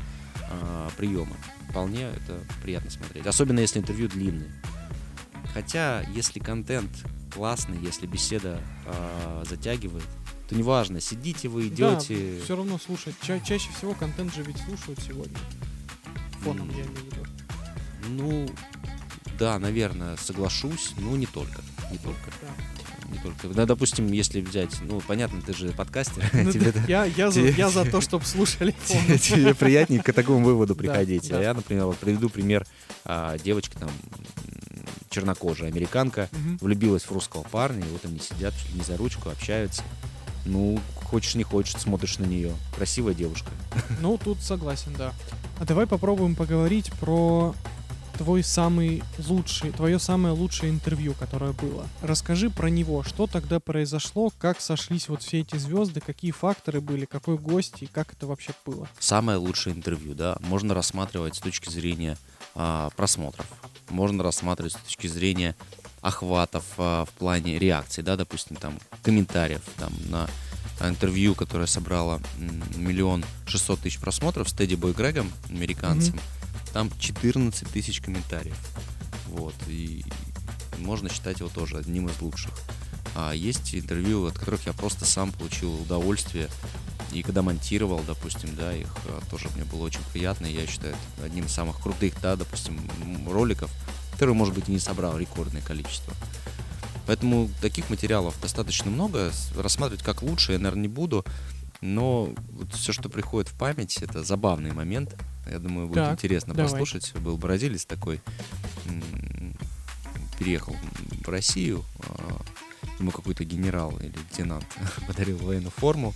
а, 0.49 0.89
приемы. 0.97 1.35
Вполне 1.69 2.03
это 2.03 2.39
приятно 2.61 2.89
смотреть. 2.89 3.25
Особенно 3.25 3.59
если 3.59 3.79
интервью 3.79 4.09
длинные. 4.09 4.51
Хотя, 5.53 6.01
если 6.13 6.39
контент 6.39 6.89
классный, 7.33 7.77
если 7.79 8.05
беседа 8.05 8.59
а, 8.85 9.43
затягивает, 9.45 10.05
то 10.47 10.55
неважно, 10.55 10.99
сидите 11.01 11.47
вы, 11.49 11.67
идете. 11.67 12.39
все 12.43 12.55
равно 12.55 12.77
слушать. 12.79 13.15
Ча- 13.21 13.39
чаще 13.39 13.69
всего 13.77 13.93
контент 13.93 14.33
же 14.33 14.43
ведь 14.43 14.57
слушают 14.65 14.99
сегодня. 15.05 15.37
Фоном, 16.43 16.69
М. 16.69 16.75
я 16.77 16.83
имею 16.83 16.93
в 16.95 17.05
виду. 17.05 17.25
Ну, 18.09 18.49
да, 19.37 19.59
наверное, 19.59 20.15
соглашусь, 20.17 20.93
но 20.97 21.15
не 21.17 21.25
только. 21.25 21.61
Не 21.91 21.97
только. 21.97 22.31
Да. 22.41 23.11
Не 23.11 23.17
только. 23.19 23.47
Да, 23.49 23.65
допустим, 23.65 24.11
если 24.11 24.41
взять, 24.41 24.79
ну, 24.81 25.01
понятно, 25.01 25.41
ты 25.41 25.53
же 25.53 25.69
подкастер, 25.71 26.29
Ну, 26.33 26.51
тебе 26.51 26.71
да, 26.71 26.83
я, 26.87 27.05
я, 27.05 27.29
за, 27.31 27.41
тебе- 27.41 27.53
я 27.57 27.69
за 27.69 27.83
то, 27.85 27.99
чтобы 28.01 28.25
слушали 28.25 28.71
фоном. 28.85 29.17
тебе 29.19 29.53
приятнее 29.53 30.01
к 30.01 30.13
такому 30.13 30.45
выводу 30.45 30.75
Да, 30.75 30.79
приходить. 30.79 31.27
да. 31.29 31.39
А 31.39 31.41
я, 31.41 31.53
например, 31.53 31.85
вот 31.85 31.97
приведу 31.97 32.29
пример. 32.29 32.65
а, 33.05 33.37
Девочка 33.37 33.77
там 33.79 33.89
чернокожая 35.09 35.69
американка 35.69 36.29
Мгм. 36.31 36.57
влюбилась 36.61 37.03
в 37.03 37.11
русского 37.11 37.43
парня, 37.43 37.85
и 37.85 37.89
вот 37.91 38.05
они 38.05 38.19
сидят 38.19 38.53
чуть 38.55 38.71
ли 38.73 38.79
не 38.79 38.83
за 38.83 38.97
ручку, 38.97 39.29
общаются. 39.29 39.81
Ну, 40.47 40.79
хочешь 40.95 41.35
не 41.35 41.43
хочешь, 41.43 41.79
смотришь 41.79 42.17
на 42.19 42.25
нее. 42.25 42.53
Красивая 42.75 43.13
девушка. 43.13 43.49
Ну, 44.01 44.17
тут 44.17 44.41
согласен, 44.41 44.93
да. 44.97 45.13
А 45.59 45.65
давай 45.65 45.87
попробуем 45.87 46.35
поговорить 46.35 46.91
про 46.93 47.55
твой 48.17 48.43
самый 48.43 49.03
лучший, 49.27 49.71
твое 49.71 49.99
самое 49.99 50.33
лучшее 50.33 50.71
интервью, 50.71 51.13
которое 51.13 51.53
было. 51.53 51.87
Расскажи 52.01 52.49
про 52.49 52.67
него, 52.67 53.03
что 53.03 53.27
тогда 53.27 53.59
произошло, 53.59 54.31
как 54.39 54.59
сошлись 54.59 55.07
вот 55.07 55.21
все 55.21 55.41
эти 55.41 55.55
звезды, 55.57 56.01
какие 56.01 56.31
факторы 56.31 56.81
были, 56.81 57.05
какой 57.05 57.37
гость 57.37 57.81
и 57.81 57.85
как 57.85 58.13
это 58.13 58.25
вообще 58.27 58.53
было. 58.65 58.87
Самое 58.99 59.37
лучшее 59.37 59.75
интервью, 59.75 60.15
да, 60.15 60.37
можно 60.41 60.73
рассматривать 60.73 61.35
с 61.35 61.39
точки 61.39 61.69
зрения 61.69 62.17
а, 62.55 62.89
просмотров. 62.95 63.45
Можно 63.89 64.23
рассматривать 64.23 64.73
с 64.73 64.77
точки 64.77 65.07
зрения 65.07 65.55
охватов 66.01 66.63
а, 66.77 67.05
в 67.05 67.09
плане 67.11 67.59
реакции, 67.59 68.01
да, 68.01 68.15
допустим, 68.15 68.55
там, 68.55 68.79
комментариев, 69.03 69.61
там, 69.77 69.91
на 70.09 70.27
интервью, 70.81 71.35
которое 71.35 71.65
собрало 71.65 72.21
миллион 72.75 73.25
шестьсот 73.47 73.79
тысяч 73.79 73.99
просмотров 73.99 74.49
с 74.49 74.53
Тедди 74.53 74.75
Бой 74.75 74.93
Грегом, 74.93 75.31
американцем, 75.49 76.19
там 76.73 76.91
14 76.99 77.67
тысяч 77.69 78.01
комментариев. 78.01 78.57
Вот, 79.27 79.55
и 79.67 80.03
можно 80.77 81.09
считать 81.09 81.39
его 81.39 81.49
тоже 81.49 81.77
одним 81.77 82.07
из 82.07 82.21
лучших. 82.21 82.51
А 83.15 83.33
есть 83.33 83.73
интервью, 83.73 84.25
от 84.25 84.37
которых 84.37 84.67
я 84.67 84.73
просто 84.73 85.05
сам 85.05 85.31
получил 85.31 85.73
удовольствие. 85.73 86.49
И 87.11 87.23
когда 87.23 87.41
монтировал, 87.41 88.01
допустим, 88.05 88.55
да, 88.55 88.73
их 88.75 88.93
а, 89.05 89.21
тоже 89.31 89.49
мне 89.55 89.63
было 89.63 89.83
очень 89.83 90.03
приятно. 90.11 90.45
и 90.45 90.53
Я 90.53 90.67
считаю, 90.67 90.95
это 91.15 91.25
одним 91.25 91.45
из 91.45 91.51
самых 91.51 91.81
крутых, 91.81 92.13
да, 92.21 92.35
допустим, 92.35 92.79
роликов, 93.27 93.71
которые, 94.17 94.35
может 94.35 94.55
быть, 94.55 94.67
и 94.67 94.71
не 94.71 94.79
собрал 94.79 95.15
рекордное 95.15 95.61
количество. 95.61 96.11
Поэтому 97.05 97.51
таких 97.61 97.91
материалов 97.91 98.35
достаточно 98.41 98.89
много. 98.89 99.31
Рассматривать 99.55 100.03
как 100.03 100.23
лучше 100.23 100.53
я, 100.53 100.57
наверное, 100.57 100.81
не 100.81 100.87
буду. 100.87 101.23
Но 101.81 102.33
вот 102.49 102.73
все, 102.73 102.93
что 102.93 103.09
приходит 103.09 103.51
в 103.51 103.53
память, 103.55 103.97
это 104.01 104.23
забавный 104.23 104.71
момент. 104.71 105.15
Я 105.47 105.59
думаю, 105.59 105.87
будет 105.87 106.03
Так, 106.03 106.13
интересно 106.13 106.55
давай. 106.55 106.71
послушать. 106.71 107.13
Был 107.13 107.37
бразилец 107.37 107.85
такой, 107.85 108.19
переехал 110.39 110.75
в 111.23 111.29
Россию, 111.29 111.85
а, 112.09 112.41
ему 112.97 113.11
какой-то 113.11 113.43
генерал 113.43 113.95
или 113.99 114.07
лейтенант 114.31 114.65
подарил 115.07 115.37
военную 115.37 115.69
форму, 115.69 116.15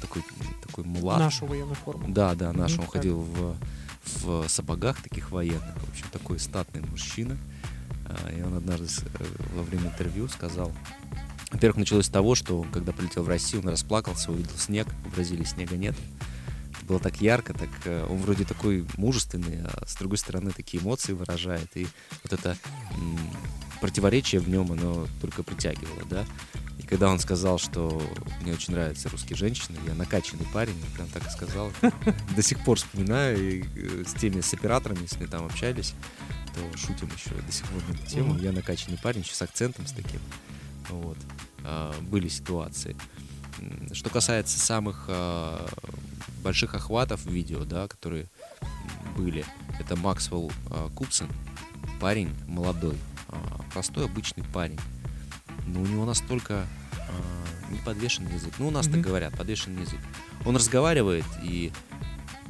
такой, 0.00 0.24
такой 0.66 0.82
мулат. 0.82 1.20
Нашу 1.20 1.46
военную 1.46 1.76
форму. 1.76 2.08
Да, 2.08 2.34
да, 2.34 2.52
наш. 2.52 2.72
Мгм, 2.72 2.80
Он 2.80 2.86
так. 2.86 2.92
ходил 2.94 3.20
в, 3.20 3.56
в 4.22 4.48
сапогах 4.48 5.02
таких 5.02 5.30
военных. 5.30 5.76
В 5.76 5.90
общем, 5.90 6.06
такой 6.12 6.38
статный 6.38 6.82
мужчина. 6.82 7.36
А, 8.06 8.30
И 8.32 8.42
он 8.42 8.54
однажды 8.54 8.86
э, 9.18 9.24
во 9.54 9.62
время 9.62 9.86
интервью 9.88 10.28
сказал... 10.28 10.72
Во-первых, 11.52 11.78
началось 11.78 12.06
с 12.06 12.10
того, 12.10 12.34
что 12.34 12.60
он, 12.60 12.68
когда 12.70 12.92
прилетел 12.92 13.22
в 13.22 13.28
Россию, 13.28 13.62
он 13.62 13.68
расплакался, 13.68 14.32
увидел 14.32 14.56
снег. 14.56 14.88
В 15.04 15.14
Бразилии 15.14 15.44
снега 15.44 15.76
нет. 15.76 15.94
Это 16.76 16.86
было 16.86 16.98
так 16.98 17.20
ярко, 17.20 17.54
так 17.54 17.70
э, 17.84 18.06
он 18.08 18.18
вроде 18.18 18.44
такой 18.44 18.84
мужественный, 18.96 19.60
а 19.64 19.84
с 19.86 19.94
другой 19.96 20.18
стороны 20.18 20.50
такие 20.50 20.82
эмоции 20.82 21.12
выражает. 21.12 21.76
И 21.76 21.86
вот 22.22 22.32
это 22.32 22.56
противоречие 23.80 24.40
в 24.40 24.48
нем, 24.48 24.72
оно 24.72 25.06
только 25.20 25.42
притягивало, 25.42 26.02
да. 26.10 26.24
И 26.86 26.88
когда 26.88 27.10
он 27.10 27.18
сказал, 27.18 27.58
что 27.58 28.00
мне 28.42 28.52
очень 28.52 28.72
нравятся 28.72 29.08
русские 29.08 29.36
женщины, 29.36 29.76
я 29.86 29.94
накачанный 29.94 30.46
парень, 30.54 30.76
я 30.78 30.94
прям 30.94 31.08
так 31.08 31.26
и 31.26 31.30
сказал. 31.30 31.72
До 32.36 32.42
сих 32.42 32.62
пор 32.64 32.78
вспоминаю 32.78 33.38
и 33.38 33.64
э, 33.74 34.04
с 34.06 34.14
теми, 34.14 34.40
с 34.40 34.54
операторами, 34.54 35.02
если 35.02 35.18
мы 35.20 35.26
там 35.26 35.44
общались, 35.44 35.94
то 36.54 36.78
шутим 36.78 37.10
еще 37.14 37.30
до 37.42 37.52
сих 37.52 37.66
пор 37.66 37.82
на 37.88 37.92
эту 37.92 38.06
тему. 38.06 38.38
Я 38.38 38.52
накачанный 38.52 38.98
парень, 38.98 39.22
еще 39.22 39.34
с 39.34 39.42
акцентом 39.42 39.86
с 39.86 39.92
таким. 39.92 40.20
Вот. 40.88 41.18
А, 41.64 41.92
Были 42.02 42.28
ситуации. 42.28 42.96
Что 43.92 44.08
касается 44.10 44.58
самых 44.58 45.06
а, 45.08 45.68
больших 46.42 46.74
охватов 46.74 47.26
видео, 47.26 47.64
да, 47.64 47.88
которые 47.88 48.26
были, 49.16 49.44
это 49.80 49.96
Максвелл 49.96 50.52
а, 50.70 50.88
Купсон, 50.90 51.28
парень 52.00 52.30
молодой, 52.46 52.96
простой 53.72 54.04
обычный 54.04 54.44
парень. 54.44 54.78
Но 55.66 55.80
у 55.82 55.86
него 55.86 56.04
настолько 56.04 56.66
а, 57.08 57.70
не 57.72 57.78
подвешенный 57.78 58.32
язык. 58.34 58.52
Ну, 58.58 58.68
у 58.68 58.70
нас 58.70 58.86
так 58.86 58.96
Мгм. 58.96 59.02
говорят, 59.02 59.36
подвешенный 59.36 59.82
язык. 59.82 59.98
Он 60.44 60.56
разговаривает, 60.56 61.24
и 61.42 61.72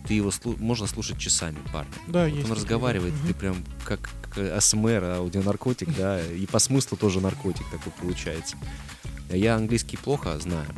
ты 0.07 0.15
его 0.15 0.29
слу- 0.31 0.57
можно 0.61 0.87
слушать 0.87 1.19
часами, 1.19 1.59
парня. 1.73 1.91
Да, 2.07 2.25
Вот 2.25 2.35
есть 2.35 2.49
он 2.51 2.57
разговаривает, 2.57 3.15
да. 3.23 3.29
ты 3.29 3.35
прям 3.35 3.57
как 3.85 4.01
к- 4.35 4.57
АСМР, 4.57 5.03
аудионаркотик, 5.19 5.95
да, 5.97 6.25
и 6.25 6.47
по 6.47 6.59
смыслу 6.59 6.97
тоже 6.97 7.21
наркотик 7.21 7.67
такой 7.71 7.93
получается. 8.01 8.57
Я 9.31 9.57
английский 9.57 9.97
плохо 9.97 10.39
знаю, 10.39 10.69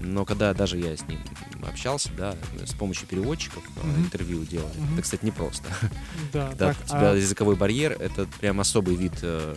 Но 0.00 0.24
когда 0.24 0.54
даже 0.54 0.78
я 0.78 0.96
с 0.96 1.02
ним 1.08 1.18
общался, 1.66 2.10
да, 2.16 2.36
с 2.64 2.72
помощью 2.72 3.08
переводчиков 3.08 3.64
Мгм. 3.82 4.04
интервью 4.04 4.44
делали, 4.44 4.78
Мгм. 4.78 4.92
это, 4.92 5.02
кстати, 5.02 5.24
непросто. 5.24 5.64
Да, 6.32 6.50
Когда 6.50 6.66
так, 6.68 6.76
у 6.84 6.88
тебя 6.88 7.10
а- 7.10 7.14
языковой 7.16 7.56
барьер, 7.56 7.92
это 7.98 8.26
прям 8.40 8.60
особый 8.60 8.94
вид 8.94 9.14
э, 9.22 9.56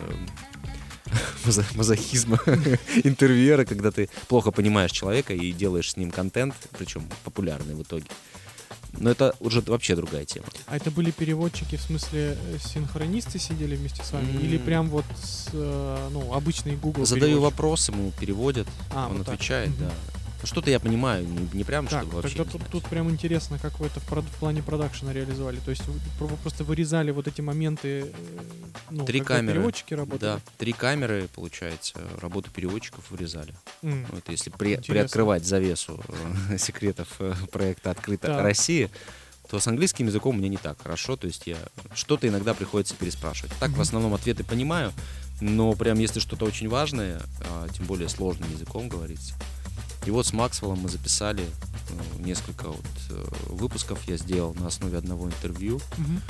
мазохизма 1.74 2.38
интервьюера, 3.04 3.64
когда 3.64 3.90
ты 3.90 4.08
плохо 4.28 4.50
понимаешь 4.50 4.90
человека 4.92 5.34
и 5.34 5.52
делаешь 5.52 5.90
с 5.92 5.96
ним 5.96 6.10
контент, 6.10 6.54
причем 6.78 7.08
популярный 7.24 7.74
в 7.74 7.82
итоге. 7.82 8.06
Но 8.98 9.10
это 9.10 9.34
уже 9.40 9.62
вообще 9.62 9.96
другая 9.96 10.26
тема. 10.26 10.46
А 10.66 10.76
это 10.76 10.90
были 10.90 11.10
переводчики, 11.10 11.76
в 11.76 11.80
смысле, 11.80 12.36
э, 12.38 12.58
синхронисты 12.62 13.38
сидели 13.38 13.74
вместе 13.74 14.04
с 14.04 14.12
вами? 14.12 14.30
Или 14.42 14.58
М. 14.58 14.64
прям 14.64 14.88
вот 14.90 15.06
с, 15.22 15.48
э, 15.52 16.08
ну, 16.12 16.34
обычный 16.34 16.76
Google 16.76 17.06
Задаю 17.06 17.40
вопрос, 17.40 17.88
ему 17.88 18.12
переводят, 18.20 18.68
А, 18.90 19.06
он 19.08 19.16
вот 19.18 19.26
так. 19.26 19.34
отвечает, 19.36 19.70
Мгм. 19.70 19.78
да. 19.78 19.92
Ну, 20.42 20.46
Что-то 20.48 20.70
я 20.70 20.80
понимаю, 20.80 21.24
не, 21.26 21.48
не 21.52 21.64
прям, 21.64 21.86
Так, 21.86 22.02
чтобы 22.02 22.16
вообще 22.16 22.36
тогда 22.38 22.52
тут, 22.52 22.66
тут 22.68 22.84
прям 22.88 23.08
интересно, 23.10 23.58
как 23.60 23.78
вы 23.78 23.86
это 23.86 24.00
в, 24.00 24.10
в 24.10 24.36
плане 24.38 24.62
продакшена 24.62 25.12
реализовали. 25.12 25.58
То 25.64 25.70
есть 25.70 25.86
вы, 25.86 25.94
про- 26.18 26.26
вы 26.26 26.36
просто 26.36 26.64
вырезали 26.64 27.10
вот 27.12 27.28
эти 27.28 27.40
моменты, 27.40 28.06
э, 28.06 28.12
ну, 28.90 29.04
Три 29.04 29.20
камеры. 29.20 29.54
переводчики 29.58 29.94
работали? 29.94 30.20
Да, 30.20 30.40
три 30.58 30.72
камеры, 30.72 31.28
получается, 31.34 31.94
работу 32.20 32.50
переводчиков 32.50 33.08
вырезали. 33.10 33.54
Ну, 33.82 34.04
это 34.16 34.32
если 34.32 34.50
при- 34.50 34.72
Интересно. 34.74 34.92
приоткрывать 34.94 35.46
завесу 35.46 36.02
э, 36.50 36.56
секретов 36.58 37.08
э, 37.20 37.34
проекта 37.52 37.92
«Открыто 37.92 38.26
Так. 38.28 38.42
Россия», 38.42 38.90
то 39.48 39.60
с 39.60 39.66
английским 39.68 40.06
языком 40.06 40.38
меня 40.38 40.48
не 40.48 40.56
так 40.56 40.80
хорошо. 40.82 41.16
То 41.16 41.26
есть 41.28 41.46
я 41.46 41.56
что-то 41.94 42.26
иногда 42.26 42.52
приходится 42.54 42.94
переспрашивать. 42.94 43.52
Так 43.60 43.70
в 43.70 43.74
Мгм. 43.74 43.80
основном 43.82 44.14
ответы 44.14 44.44
понимаю, 44.44 44.92
но 45.40 45.72
прям 45.74 45.98
если 45.98 46.20
что-то 46.20 46.46
очень 46.46 46.68
важное, 46.68 47.20
а, 47.40 47.68
тем 47.68 47.84
более 47.86 48.08
сложным 48.08 48.50
языком 48.50 48.88
говорится. 48.88 49.34
И 50.06 50.10
вот 50.10 50.26
с 50.26 50.32
Максвеллом 50.32 50.80
мы 50.80 50.88
записали 50.88 51.44
э, 51.44 52.22
несколько 52.22 52.68
вот, 52.68 52.84
э, 53.10 53.24
выпусков 53.46 54.02
я 54.08 54.16
сделал 54.16 54.54
на 54.54 54.66
основе 54.66 54.98
одного 54.98 55.26
интервью. 55.26 55.80
мгм. 55.96 56.20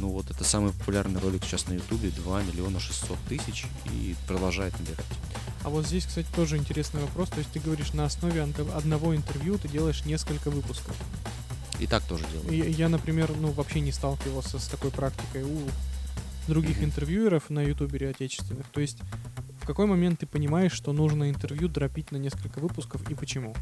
Ну 0.00 0.10
вот 0.10 0.30
это 0.30 0.44
самый 0.44 0.72
популярный 0.72 1.20
ролик 1.20 1.42
сейчас 1.44 1.66
на 1.66 1.72
Ютубе, 1.72 2.10
2 2.10 2.42
миллиона 2.44 2.78
600 2.78 3.18
тысяч 3.28 3.66
и 3.86 4.14
продолжает 4.28 4.78
набирать. 4.78 5.04
А 5.64 5.70
вот 5.70 5.86
здесь, 5.86 6.06
кстати, 6.06 6.28
тоже 6.36 6.56
интересный 6.56 7.00
вопрос. 7.00 7.30
То 7.30 7.38
есть 7.38 7.50
ты 7.50 7.58
говоришь, 7.58 7.92
на 7.94 8.04
основе 8.04 8.42
одного 8.42 9.16
интервью 9.16 9.58
ты 9.58 9.66
делаешь 9.68 10.04
несколько 10.04 10.50
выпусков. 10.50 10.94
И 11.80 11.88
так 11.88 12.04
тоже 12.04 12.24
делаю. 12.32 12.52
И 12.52 12.70
Я, 12.70 12.88
например, 12.88 13.32
ну, 13.36 13.50
вообще 13.50 13.80
не 13.80 13.90
сталкивался 13.90 14.60
с 14.60 14.68
такой 14.68 14.92
практикой 14.92 15.42
у 15.42 15.68
других 16.46 16.76
Мгм. 16.76 16.84
интервьюеров 16.86 17.50
на 17.50 17.60
ютубере 17.62 18.10
отечественных. 18.10 18.66
То 18.68 18.80
есть 18.80 18.98
какой 19.68 19.84
момент 19.84 20.20
ты 20.20 20.26
понимаешь, 20.26 20.72
что 20.72 20.94
нужно 20.94 21.28
интервью 21.28 21.68
дропить 21.68 22.10
на 22.10 22.16
несколько 22.16 22.58
выпусков 22.58 23.08
и 23.10 23.14
почему? 23.14 23.54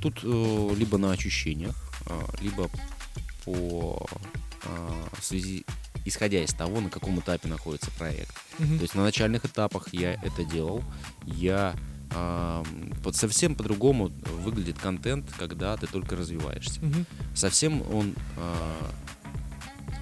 Тут 0.00 0.20
э, 0.22 0.74
либо 0.76 0.96
на 0.96 1.10
ощущениях, 1.10 1.74
э, 2.06 2.20
либо 2.40 2.70
по 3.44 4.06
э, 4.62 5.04
связи, 5.20 5.66
исходя 6.04 6.40
из 6.40 6.54
того, 6.54 6.80
на 6.80 6.88
каком 6.88 7.18
этапе 7.18 7.48
находится 7.48 7.90
проект. 7.98 8.32
Мгм. 8.60 8.76
То 8.76 8.82
есть 8.82 8.94
на 8.94 9.02
начальных 9.02 9.44
этапах 9.44 9.92
я 9.92 10.12
это 10.22 10.44
делал, 10.44 10.84
я 11.24 11.74
ам, 12.12 12.92
под 13.02 13.16
совсем 13.16 13.56
по-другому 13.56 14.12
выглядит 14.44 14.78
контент, 14.78 15.32
когда 15.36 15.76
ты 15.76 15.88
только 15.88 16.14
развиваешься. 16.14 16.80
Мгм. 16.80 17.06
Совсем 17.34 17.82
он 17.92 18.14
а, 18.36 18.92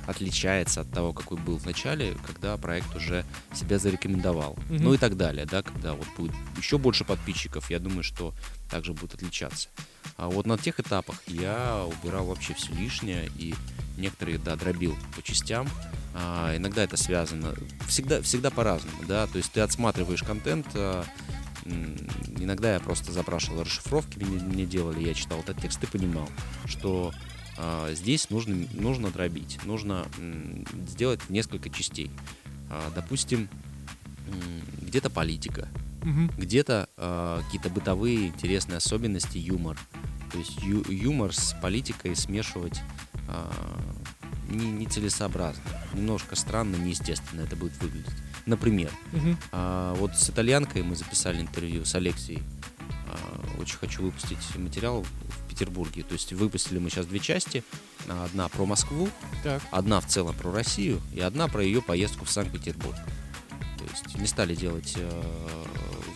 отличается 0.07 0.83
от 0.83 0.91
того, 0.91 1.13
какой 1.13 1.39
был 1.39 1.59
в 1.59 1.67
начале, 1.67 2.17
когда 2.27 2.57
проект 2.57 2.95
уже 2.97 3.25
себя 3.55 3.79
зарекомендовал. 3.79 4.57
Мгм. 4.69 4.85
Ну 4.85 4.95
и 4.95 4.99
так 4.99 5.17
далее, 5.17 5.47
да, 5.47 5.63
когда 5.63 5.95
вот 5.95 6.07
будет 6.17 6.35
еще 6.57 6.79
больше 6.79 7.05
подписчиков, 7.05 7.71
я 7.71 7.79
думаю, 7.79 8.03
что 8.03 8.35
также 8.71 8.93
будет 8.93 9.15
отличаться. 9.15 9.69
А 10.17 10.29
вот 10.29 10.47
на 10.47 10.59
тех 10.59 10.81
этапах 10.81 11.17
я 11.27 11.87
убирал 11.87 12.27
вообще 12.27 12.55
все 12.55 12.73
лишнее 12.73 13.31
и 13.37 13.55
некоторые, 13.97 14.39
да, 14.39 14.57
дробил 14.57 14.97
по 15.15 15.23
частям. 15.23 15.69
А, 16.15 16.57
иногда 16.57 16.83
это 16.83 16.97
связано, 16.97 17.55
всегда, 17.87 18.21
всегда 18.23 18.51
по-разному, 18.51 19.05
да, 19.07 19.27
то 19.27 19.39
есть 19.39 19.53
ты 19.53 19.61
отсматриваешь 19.61 20.23
контент, 20.23 20.67
а, 20.75 21.05
иногда 21.65 22.75
я 22.75 22.81
просто 22.81 23.13
запрашивал 23.13 23.63
расшифровки, 23.63 24.19
мне, 24.19 24.43
мне 24.43 24.67
делали, 24.67 25.07
я 25.07 25.15
читал 25.15 25.41
этот 25.41 25.61
текст 25.61 25.83
и 25.83 25.87
понимал, 25.87 26.29
что 26.67 27.13
здесь 27.93 28.31
нужно, 28.31 28.67
нужно 28.73 29.11
дробить, 29.11 29.59
нужно 29.65 30.07
сделать 30.89 31.21
несколько 31.29 31.71
частей. 31.71 32.11
А, 32.71 32.91
допустим, 32.95 33.49
где-то 34.81 35.11
политика, 35.11 35.69
Мгм. 36.03 36.31
где-то 36.37 36.89
а, 36.97 37.43
какие-то 37.45 37.69
бытовые 37.71 38.29
интересные 38.29 38.79
особенности, 38.79 39.39
юмор. 39.39 39.79
То 40.33 40.39
есть 40.39 40.61
ю- 40.63 40.85
юмор 40.91 41.33
с 41.35 41.55
политикой 41.61 42.17
смешивать 42.17 42.81
а, 43.29 43.53
не, 44.49 44.67
нецелесообразно. 44.71 45.63
Немножко 45.95 46.35
странно, 46.37 46.77
неестественно 46.77 47.43
это 47.43 47.55
будет 47.57 47.81
выглядеть. 47.81 48.13
Например, 48.47 48.91
а, 49.53 49.95
вот 49.95 50.17
с 50.17 50.29
итальянкой 50.31 50.83
мы 50.83 50.97
записали 50.97 51.41
интервью 51.41 51.85
с 51.85 51.95
Алексией. 51.95 52.43
А, 53.13 53.61
очень 53.61 53.77
хочу 53.79 54.03
выпустить 54.03 54.39
материал 54.57 55.03
в 55.03 55.49
Петербурге. 55.49 56.03
То 56.03 56.15
есть 56.15 56.33
выпустили 56.33 56.79
мы 56.79 56.91
сейчас 56.91 57.07
две 57.07 57.21
части. 57.21 57.63
А, 58.09 58.25
Одна 58.25 58.49
про 58.49 58.65
Москву, 58.67 59.09
Так. 59.43 59.63
одна 59.71 60.01
в 60.01 60.07
целом 60.07 60.35
про 60.35 60.51
Россию 60.53 61.01
и 61.15 61.21
одна 61.21 61.49
про 61.49 61.63
ее 61.63 61.83
поездку 61.83 62.25
в 62.25 62.31
Санкт-Петербург. 62.31 62.97
То 63.79 63.85
есть 63.91 64.17
не 64.19 64.27
стали 64.27 64.55
делать 64.55 64.97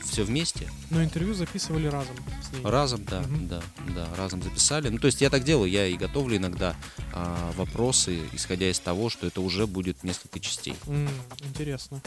все 0.04 0.22
вместе. 0.22 0.70
Но 0.90 1.02
интервью 1.02 1.34
записывали 1.34 1.88
разом 1.88 2.14
с 2.40 2.52
ней. 2.52 2.62
Разом, 2.64 3.04
да, 3.04 3.20
Мгм. 3.22 3.48
да, 3.48 3.62
да, 3.94 4.08
разом 4.16 4.40
записали. 4.42 4.88
Ну, 4.88 4.98
то 4.98 5.06
есть 5.08 5.20
я 5.20 5.30
так 5.30 5.42
делаю, 5.44 5.68
я 5.70 5.86
и 5.86 5.96
готовлю 5.96 6.36
иногда 6.36 6.76
а, 7.12 7.50
вопросы, 7.56 8.20
исходя 8.32 8.70
из 8.70 8.78
того, 8.78 9.10
что 9.10 9.26
это 9.26 9.40
уже 9.40 9.66
будет 9.66 10.04
несколько 10.04 10.38
частей. 10.38 10.76
М, 10.86 11.08
Интересно. 11.42 12.00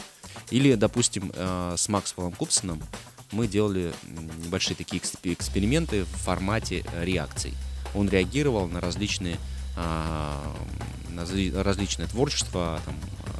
Или, 0.50 0.74
допустим, 0.74 1.30
э, 1.34 1.74
с 1.76 1.88
Максвеллом 1.88 2.32
Купсоном 2.32 2.80
мы 3.32 3.46
делали 3.46 3.92
небольшие 4.44 4.76
такие 4.76 5.00
эксп- 5.02 5.32
эксперименты 5.32 6.04
в 6.04 6.08
формате 6.08 6.84
э, 6.92 7.04
реакций. 7.04 7.54
Он 7.94 8.08
реагировал 8.08 8.68
на 8.68 8.80
различные 8.80 9.36
а, 9.76 10.56
на 11.08 11.20
разли- 11.20 11.62
различное 11.62 12.06
творчество 12.06 12.80
там, 12.84 12.96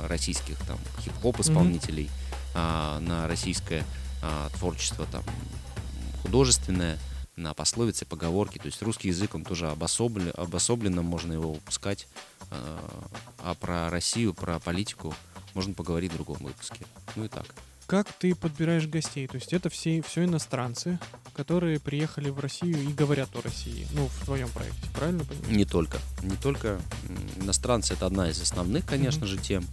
российских 0.08 0.58
там, 0.66 0.78
хип-хоп 1.00 1.40
исполнителей, 1.40 2.10
а, 2.54 2.98
на 3.00 3.26
российское 3.28 3.84
а, 4.22 4.48
творчество 4.50 5.06
там, 5.06 5.22
художественное, 6.22 6.98
на 7.36 7.54
пословицы, 7.54 8.04
поговорки. 8.06 8.58
То 8.58 8.66
есть 8.66 8.82
русский 8.82 9.08
язык, 9.08 9.34
он 9.34 9.44
тоже 9.44 9.70
обособлен, 9.70 10.32
обособленно, 10.36 11.02
можно 11.02 11.32
его 11.32 11.54
выпускать. 11.54 12.06
А 12.50 13.54
про 13.60 13.88
Россию, 13.88 14.34
про 14.34 14.58
политику 14.58 15.14
можно 15.54 15.72
поговорить 15.72 16.12
в 16.12 16.16
другом 16.16 16.38
выпуске. 16.40 16.84
Ну 17.16 17.24
и 17.24 17.28
так. 17.28 17.46
Как 17.90 18.06
ты 18.12 18.36
подбираешь 18.36 18.86
гостей? 18.86 19.26
То 19.26 19.34
есть 19.34 19.52
это 19.52 19.68
все, 19.68 20.00
все 20.00 20.22
иностранцы, 20.22 21.00
которые 21.34 21.80
приехали 21.80 22.30
в 22.30 22.38
Россию 22.38 22.80
и 22.80 22.92
говорят 22.92 23.30
о 23.34 23.40
России. 23.42 23.84
Ну, 23.94 24.06
в 24.06 24.24
твоем 24.26 24.48
проекте, 24.50 24.88
правильно 24.94 25.24
понимаю? 25.24 25.56
Не 25.56 25.64
только. 25.64 25.98
Не 26.22 26.36
только. 26.36 26.80
Иностранцы 27.34 27.94
это 27.94 28.06
одна 28.06 28.30
из 28.30 28.40
основных, 28.40 28.86
конечно 28.86 29.26
же, 29.26 29.38
тем. 29.38 29.66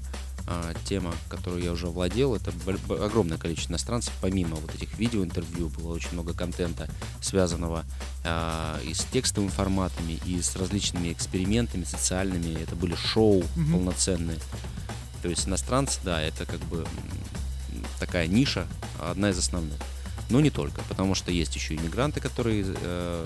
А, 0.47 0.73
тема, 0.85 1.13
которую 1.29 1.61
я 1.61 1.71
уже 1.71 1.85
владел, 1.85 2.33
это 2.33 2.51
огромное 2.89 3.37
количество 3.37 3.73
иностранцев. 3.73 4.11
Помимо 4.19 4.55
вот 4.55 4.73
этих 4.73 4.97
видеоинтервью 4.97 5.69
было 5.69 5.93
очень 5.93 6.13
много 6.13 6.33
контента, 6.33 6.89
связанного 7.21 7.85
а, 8.25 8.81
и 8.81 8.95
с 8.95 9.03
текстовыми 9.03 9.51
форматами, 9.51 10.19
и 10.25 10.41
с 10.41 10.55
различными 10.55 11.13
экспериментами 11.13 11.83
социальными. 11.83 12.59
Это 12.59 12.75
были 12.75 12.95
шоу 12.95 13.43
Мгм. 13.55 13.73
полноценные. 13.73 14.39
То 15.21 15.29
есть 15.29 15.47
иностранцы, 15.47 15.99
да, 16.03 16.19
это 16.19 16.47
как 16.47 16.61
бы 16.61 16.83
такая 17.99 18.27
ниша, 18.27 18.67
одна 18.99 19.29
из 19.29 19.37
основных. 19.37 19.77
Но 20.29 20.41
не 20.41 20.49
только, 20.49 20.81
потому 20.89 21.15
что 21.15 21.31
есть 21.31 21.55
еще 21.55 21.75
иммигранты, 21.75 22.19
которые 22.19 22.65
э, 22.67 23.25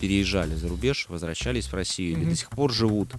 переезжали 0.00 0.54
за 0.54 0.68
рубеж, 0.68 1.06
возвращались 1.08 1.66
в 1.66 1.74
Россию 1.74 2.12
или 2.12 2.20
Мгм. 2.20 2.30
до 2.30 2.36
сих 2.36 2.50
пор 2.50 2.72
живут. 2.72 3.12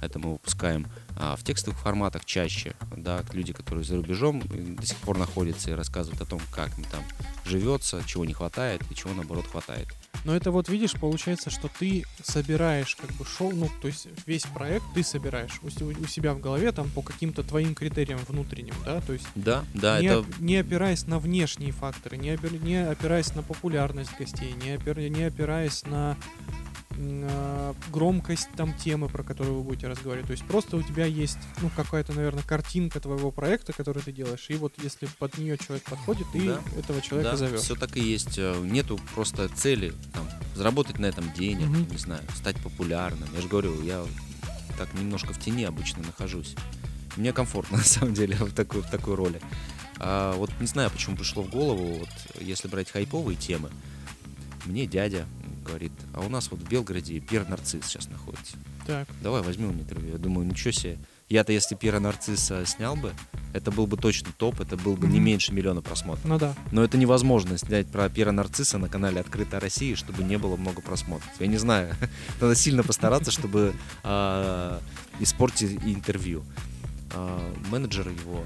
Это 0.00 0.18
мы 0.18 0.32
выпускаем 0.32 0.88
а, 1.16 1.36
в 1.36 1.44
текстовых 1.44 1.78
форматах 1.78 2.24
чаще. 2.24 2.74
Да, 2.96 3.22
люди, 3.32 3.52
которые 3.52 3.84
за 3.84 3.94
рубежом 3.94 4.42
до 4.76 4.84
сих 4.84 4.96
пор 4.96 5.16
находятся 5.16 5.70
и 5.70 5.74
рассказывают 5.74 6.20
о 6.22 6.26
том, 6.26 6.40
как 6.50 6.76
им 6.76 6.84
там 6.84 7.04
живется, 7.44 8.02
чего 8.04 8.24
не 8.24 8.32
хватает 8.32 8.82
и 8.90 8.96
чего 8.96 9.12
наоборот 9.14 9.46
хватает. 9.46 9.86
Но 10.24 10.36
это 10.36 10.50
вот 10.52 10.68
видишь, 10.68 10.92
получается, 10.92 11.50
что 11.50 11.68
ты 11.78 12.04
собираешь 12.22 12.94
как 12.94 13.10
бы 13.12 13.24
шоу, 13.24 13.50
ну, 13.52 13.68
то 13.80 13.88
есть 13.88 14.06
весь 14.26 14.44
проект 14.44 14.84
ты 14.94 15.02
собираешь 15.02 15.58
у, 15.62 15.66
у 15.66 16.06
себя 16.06 16.34
в 16.34 16.40
голове 16.40 16.70
там 16.70 16.88
по 16.90 17.02
каким-то 17.02 17.42
твоим 17.42 17.74
критериям 17.74 18.20
внутренним, 18.28 18.74
да, 18.84 19.00
то 19.00 19.12
есть 19.14 19.26
Да, 19.34 19.64
да, 19.74 20.00
не, 20.00 20.06
это 20.06 20.24
не 20.38 20.56
опираясь 20.56 21.06
на 21.06 21.18
внешние 21.18 21.72
факторы, 21.72 22.16
не, 22.18 22.30
опир- 22.30 22.62
не 22.62 22.76
опираясь 22.88 23.34
на 23.34 23.42
популярность 23.42 24.12
гостей, 24.16 24.52
не, 24.62 24.76
опир- 24.76 25.08
не 25.08 25.24
опираясь 25.24 25.84
на 25.86 26.16
громкость 27.90 28.48
там 28.56 28.72
темы, 28.74 29.08
про 29.08 29.22
которую 29.22 29.56
вы 29.58 29.62
будете 29.64 29.88
разговаривать. 29.88 30.26
То 30.26 30.32
есть 30.32 30.44
просто 30.44 30.76
у 30.76 30.82
тебя 30.82 31.04
есть, 31.06 31.38
ну, 31.60 31.70
какая-то, 31.74 32.12
наверное, 32.12 32.42
картинка 32.42 33.00
твоего 33.00 33.30
проекта, 33.30 33.72
который 33.72 34.02
ты 34.02 34.12
делаешь, 34.12 34.46
и 34.48 34.54
вот 34.54 34.74
если 34.82 35.06
под 35.18 35.36
нее 35.38 35.58
человек 35.58 35.84
подходит, 35.84 36.26
ты 36.32 36.46
Да. 36.46 36.60
этого 36.78 37.00
человека 37.00 37.32
да, 37.32 37.36
зовешь. 37.36 37.60
все 37.60 37.74
так 37.74 37.96
и 37.96 38.00
есть. 38.00 38.38
Э, 38.38 38.54
Нету 38.62 38.98
просто 39.14 39.48
цели 39.48 39.92
там, 40.12 40.28
заработать 40.54 40.98
на 40.98 41.06
этом 41.06 41.32
денег, 41.32 41.66
Мгм. 41.68 41.88
не 41.90 41.98
знаю, 41.98 42.22
стать 42.34 42.56
популярным. 42.62 43.28
Я 43.34 43.40
же 43.42 43.48
говорю, 43.48 43.82
я 43.82 44.04
так 44.78 44.92
немножко 44.94 45.32
в 45.32 45.38
тени 45.38 45.64
обычно 45.64 46.02
нахожусь. 46.02 46.54
Мне 47.16 47.32
комфортно, 47.32 47.76
на 47.78 47.84
самом 47.84 48.14
деле, 48.14 48.36
в 48.36 48.52
такой, 48.54 48.82
в 48.82 48.90
такой 48.90 49.14
роли. 49.14 49.40
А 49.98 50.34
вот 50.36 50.50
не 50.60 50.66
знаю, 50.66 50.90
почему 50.90 51.16
пришло 51.16 51.42
в 51.42 51.50
голову, 51.50 51.98
вот 51.98 52.08
если 52.40 52.68
брать 52.68 52.90
хайповые 52.90 53.36
темы, 53.36 53.70
мне 54.64 54.86
дядя 54.86 55.26
говорит, 55.62 55.92
а 56.12 56.20
у 56.20 56.28
нас 56.28 56.50
вот 56.50 56.60
в 56.60 56.68
Белгороде 56.68 57.20
Пьер 57.20 57.48
Нарцисс 57.48 57.86
сейчас 57.86 58.08
находится. 58.08 58.56
Так. 58.86 59.08
Давай 59.22 59.42
возьмем 59.42 59.72
интервью. 59.72 60.12
Я 60.12 60.18
думаю, 60.18 60.46
ничего 60.46 60.72
себе. 60.72 60.98
Я-то 61.28 61.52
если 61.52 61.74
Пьера 61.74 61.98
Нарцисса 61.98 62.66
снял 62.66 62.94
бы, 62.94 63.14
это 63.54 63.70
был 63.70 63.86
бы 63.86 63.96
точно 63.96 64.30
топ, 64.36 64.60
это 64.60 64.76
был 64.76 64.96
бы 64.96 65.06
не 65.06 65.18
меньше 65.18 65.52
миллиона 65.54 65.80
просмотров. 65.80 66.24
Ну 66.26 66.38
да. 66.38 66.54
Но 66.72 66.84
это 66.84 66.98
невозможно 66.98 67.56
снять 67.56 67.86
про 67.86 68.08
Пьера 68.10 68.32
Нарцисса 68.32 68.76
на 68.76 68.90
канале 68.90 69.20
«Открытая 69.20 69.58
Россия», 69.58 69.96
чтобы 69.96 70.24
не 70.24 70.36
было 70.36 70.56
много 70.56 70.82
просмотров. 70.82 71.30
Я 71.40 71.46
не 71.46 71.56
знаю. 71.56 71.94
Надо 72.40 72.54
сильно 72.54 72.82
постараться, 72.82 73.30
чтобы 73.30 73.74
а, 74.02 74.80
испортить 75.20 75.82
интервью. 75.84 76.44
А, 77.14 77.54
менеджеры 77.70 78.10
его, 78.10 78.44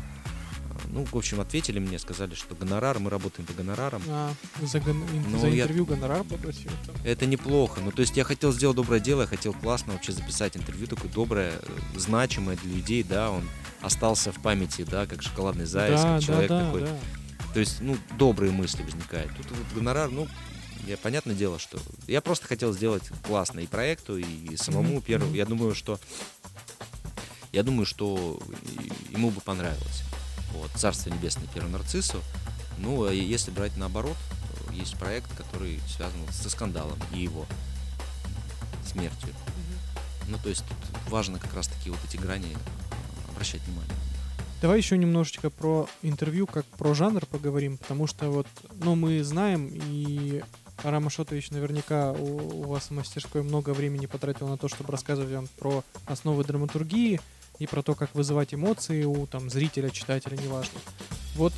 ну, 0.97 1.05
в 1.05 1.15
общем, 1.15 1.41
ответили 1.43 1.79
мне, 1.79 1.99
сказали, 1.99 2.35
что 2.35 2.55
гонорар, 2.55 2.99
мы 2.99 3.11
работаем 3.11 3.47
по 3.47 3.53
гонорарам. 3.53 4.03
А, 4.09 4.33
за, 4.63 4.81
гон- 4.81 5.05
Ну, 5.29 5.39
за 5.39 5.49
я- 5.49 5.65
интервью 5.65 5.85
гонорар 5.85 6.25
попросил. 6.25 6.71
там. 6.87 6.97
Это 7.05 7.27
неплохо. 7.27 7.81
Ну, 7.83 7.93
то 7.93 8.01
есть 8.01 8.17
я 8.17 8.25
хотел 8.25 8.51
сделать 8.51 8.77
доброе 8.77 8.99
дело, 9.01 9.21
я 9.23 9.27
хотел 9.27 9.53
классно 9.53 9.93
вообще 9.93 10.13
записать 10.13 10.57
интервью, 10.57 10.87
такое 10.87 11.11
доброе, 11.11 11.53
э, 11.61 11.99
значимое 11.99 12.57
для 12.57 12.73
людей, 12.77 13.03
да, 13.03 13.31
он 13.31 13.47
остался 13.83 14.33
в 14.33 14.41
памяти, 14.41 14.87
да, 14.91 15.05
как 15.07 15.21
шоколадный 15.23 15.67
заяц, 15.67 16.01
да, 16.01 16.15
как 16.17 16.23
человек 16.25 16.49
да, 16.49 16.59
да, 16.61 16.65
такой. 16.67 16.81
да. 16.83 16.99
То 17.53 17.61
есть, 17.61 17.81
ну, 17.83 17.97
добрые 18.17 18.53
мысли 18.53 18.83
возникают. 18.83 19.37
Тут 19.37 19.51
вот 19.51 19.67
гонорар, 19.75 20.11
ну, 20.11 20.27
я, 20.87 20.97
понятное 20.97 21.35
дело, 21.35 21.59
что 21.59 21.79
я 22.07 22.23
просто 22.23 22.47
хотел 22.47 22.73
сделать 22.73 23.05
классно 23.27 23.61
и 23.61 23.67
проекту, 23.67 24.17
и 24.17 24.57
самому 24.57 24.95
Мгм, 24.95 25.03
первому. 25.03 25.35
Я 25.35 25.45
думаю, 25.45 25.75
что 25.75 26.01
я 27.53 27.63
думаю, 27.63 27.85
что 27.87 28.41
ему 29.11 29.31
бы 29.31 29.41
понравилось. 29.43 30.03
Вот, 30.57 30.71
Царство 30.73 31.11
Небесное 31.11 31.49
первому 31.53 31.79
нарциссу. 31.79 32.23
Ну, 32.79 33.05
а 33.05 33.13
если 33.13 33.51
брать 33.51 33.77
наоборот, 33.77 34.17
то 34.67 34.73
есть 34.73 34.99
проект, 34.99 35.35
который 35.37 35.81
связан 35.87 36.21
со 36.31 36.51
скандалом 36.51 36.99
и 37.13 37.21
его 37.21 37.47
смертью. 38.85 39.31
Ну, 40.29 40.39
то 40.43 40.49
есть 40.49 40.65
тут 40.67 41.11
важно 41.11 41.39
как 41.39 41.55
раз-таки 41.55 41.91
вот 41.91 42.01
эти 42.09 42.17
грани 42.17 42.53
э, 42.53 43.31
обращать 43.31 43.63
внимание. 43.63 43.95
Давай 44.61 44.79
еще 44.79 44.99
немножечко 44.99 45.51
про 45.51 45.89
интервью, 46.03 46.47
как 46.47 46.65
про 46.65 46.95
жанр 46.95 47.27
поговорим, 47.27 47.79
потому 47.79 48.07
что 48.07 48.31
вот, 48.31 48.47
ну, 48.81 48.95
мы 48.97 49.23
знаем, 49.23 49.71
и 49.71 50.43
Арам 50.83 51.07
Ашотович 51.07 51.51
наверняка 51.51 52.13
у, 52.13 52.61
у 52.61 52.63
вас 52.65 52.85
в 52.85 52.91
мастерской 52.91 53.43
много 53.43 53.71
времени 53.71 54.07
потратил 54.07 54.49
на 54.49 54.57
то, 54.57 54.69
чтобы 54.69 54.93
рассказывать 54.93 55.33
вам 55.33 55.49
про 55.59 55.85
основы 56.07 56.43
драматургии 56.45 57.21
и 57.59 57.67
про 57.67 57.83
то, 57.83 57.95
как 57.95 58.15
вызывать 58.15 58.55
эмоции 58.55 59.05
у 59.05 59.27
там 59.27 59.51
зрителя, 59.51 59.91
читателя, 59.91 60.37
неважно. 60.37 60.79
Вот 61.35 61.53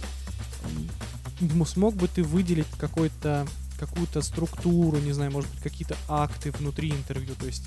смог 1.64 1.94
бы 1.94 2.08
ты 2.08 2.22
выделить 2.22 2.66
какой-то 2.78 3.46
какую-то 3.78 4.22
структуру, 4.22 4.98
не 4.98 5.12
знаю, 5.12 5.30
может 5.30 5.48
быть, 5.50 5.62
какие-то 5.62 5.96
акты 6.08 6.50
внутри 6.50 6.90
интервью, 6.90 7.34
то 7.38 7.46
есть 7.46 7.62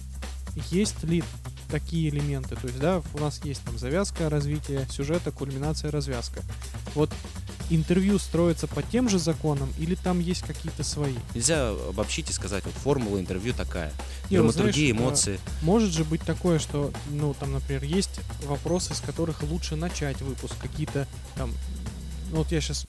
есть 0.70 1.04
ли 1.04 1.24
такие 1.70 2.10
элементы. 2.10 2.56
То 2.56 2.68
есть, 2.68 2.80
да, 2.80 3.02
у 3.14 3.20
нас 3.20 3.44
есть 3.44 3.62
там 3.64 3.78
завязка, 3.78 4.30
развитие 4.30 4.86
сюжета, 4.90 5.32
кульминация, 5.32 5.90
развязка. 5.90 6.42
Вот 6.94 7.10
интервью 7.70 8.20
строится 8.20 8.68
по 8.68 8.84
тем 8.84 9.08
же 9.08 9.18
законам 9.18 9.74
или 9.78 9.96
там 9.96 10.20
есть 10.20 10.42
какие-то 10.42 10.84
свои? 10.84 11.16
Нельзя 11.34 11.70
обобщить 11.70 12.30
и 12.30 12.34
сказать, 12.34 12.66
вот 12.66 12.74
формула 12.74 13.20
интервью 13.20 13.54
такая. 13.54 13.94
Не, 14.30 14.40
вот 14.40 14.54
Драматургия, 14.54 14.94
знаешь, 14.94 15.02
эмоции. 15.02 15.40
Может 15.62 15.92
же 15.92 16.04
быть 16.04 16.22
такое, 16.22 16.60
что, 16.60 16.92
ну, 17.10 17.34
там, 17.34 17.54
например, 17.54 17.84
есть 17.84 18.20
вопросы, 18.44 18.94
с 18.94 19.00
которых 19.00 19.42
лучше 19.44 19.78
начать 19.78 20.22
выпуск, 20.22 20.56
какие-то 20.62 21.08
там, 21.36 21.54
ну, 22.32 22.38
вот 22.38 22.52
я 22.52 22.60
сейчас 22.60 22.88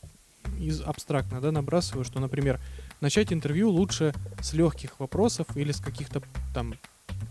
из 0.59 0.81
абстрактно, 0.81 1.41
да, 1.41 1.53
набрасываю, 1.53 2.05
что, 2.05 2.21
например, 2.21 2.61
начать 3.01 3.33
интервью 3.33 3.71
лучше 3.71 4.15
с 4.41 4.53
легких 4.53 4.99
вопросов 4.99 5.47
или 5.57 5.73
с 5.73 5.81
каких-то 5.81 6.23
там 6.55 6.75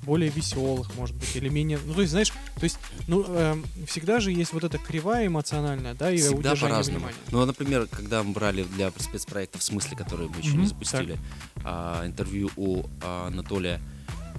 более 0.04 0.30
веселых, 0.30 0.96
может 0.96 1.16
быть, 1.16 1.36
или 1.36 1.50
менее, 1.50 1.80
ну, 1.86 1.94
то 1.94 2.02
есть, 2.02 2.12
знаешь, 2.12 2.30
то 2.30 2.64
есть, 2.64 2.78
ну, 3.08 3.24
эм, 3.24 3.64
всегда 3.88 4.20
же 4.20 4.32
есть 4.32 4.54
вот 4.54 4.64
эта 4.64 4.78
кривая 4.78 5.28
эмоциональная, 5.28 5.94
да, 5.94 6.12
и 6.12 6.18
Всегда 6.18 6.56
по-разному. 6.56 7.08
Ну, 7.32 7.46
например, 7.46 7.88
когда 7.88 8.24
мы 8.24 8.34
брали 8.34 8.64
для 8.64 8.92
спецпроекта 8.98 9.60
в 9.60 9.64
смысле, 9.64 9.96
который 9.98 10.28
мы 10.28 10.38
еще 10.38 10.52
Мгм, 10.52 10.62
не 10.62 10.68
запустили, 10.68 11.18
а, 11.64 12.06
интервью 12.06 12.50
у 12.56 12.84
а, 13.04 13.28
Анатолия 13.28 13.80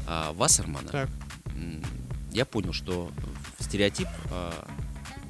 а, 0.06 0.32
Вассермана, 0.32 0.88
Так, 0.88 1.10
я 2.32 2.44
понял, 2.44 2.72
что 2.72 3.10
стереотип 3.58 4.08
а, 4.30 4.66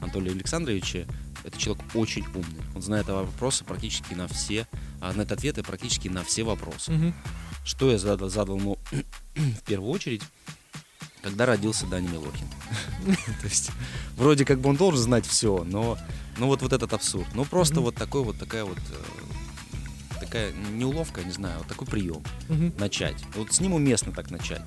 Анатолия 0.01 0.33
Александровича 0.33 1.07
это 1.45 1.59
человек 1.59 1.85
очень 1.95 2.25
умный. 2.35 2.62
Он 2.75 2.83
знает 2.83 3.09
вопросы 3.09 3.64
практически 3.64 4.14
на 4.14 4.29
все, 4.29 4.66
а, 5.01 5.12
знает 5.12 5.33
ответы 5.33 5.62
практически 5.62 6.09
на 6.09 6.23
все 6.23 6.45
вопросы. 6.45 6.92
мгм, 6.92 7.14
Что 7.64 7.90
я 7.90 7.99
задал, 7.99 8.29
задал 8.29 8.59
ему 8.59 8.79
в 9.35 9.62
первую 9.64 9.90
очередь, 9.90 10.22
когда 11.22 11.46
родился 11.46 11.87
Даня 11.87 12.09
Милохин. 12.09 12.48
То 13.40 13.46
есть, 13.46 13.70
вроде 14.16 14.44
как 14.44 14.61
бы 14.61 14.70
он 14.70 14.76
должен 14.76 15.00
знать 15.00 15.26
все, 15.26 15.64
но 15.64 15.98
ну 16.38 16.46
вот, 16.46 16.62
вот 16.62 16.72
этот 16.72 16.92
абсурд. 16.92 17.28
Ну 17.35 17.44
просто 17.44 17.81
вот 17.81 17.94
такой 17.94 18.22
вот, 18.22 18.38
такая 18.38 18.64
вот, 18.64 18.78
э, 18.78 20.20
такая 20.20 20.52
не 20.52 20.85
уловка, 20.85 21.22
не 21.22 21.33
знаю, 21.33 21.59
вот 21.59 21.68
такой 21.68 21.87
прием. 21.87 22.22
Начать. 22.78 23.22
Вот 23.35 23.52
с 23.52 23.61
ним 23.61 23.74
уместно 23.74 24.12
так 24.12 24.31
начать. 24.31 24.62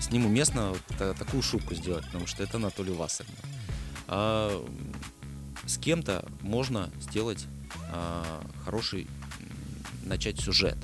С 0.00 0.10
ним 0.10 0.26
уместно 0.26 0.70
вот 0.70 0.82
та- 0.98 1.14
такую 1.14 1.42
шутку 1.42 1.74
сделать, 1.74 2.04
потому 2.06 2.26
что 2.26 2.42
это 2.42 2.58
Анатолий 2.58 2.92
Вассерман. 2.92 3.34
А, 4.08 4.66
с 5.64 5.78
кем-то 5.78 6.24
можно 6.42 6.90
сделать 7.00 7.46
а, 7.90 8.44
хороший, 8.64 9.06
начать 10.04 10.38
сюжет 10.38 10.76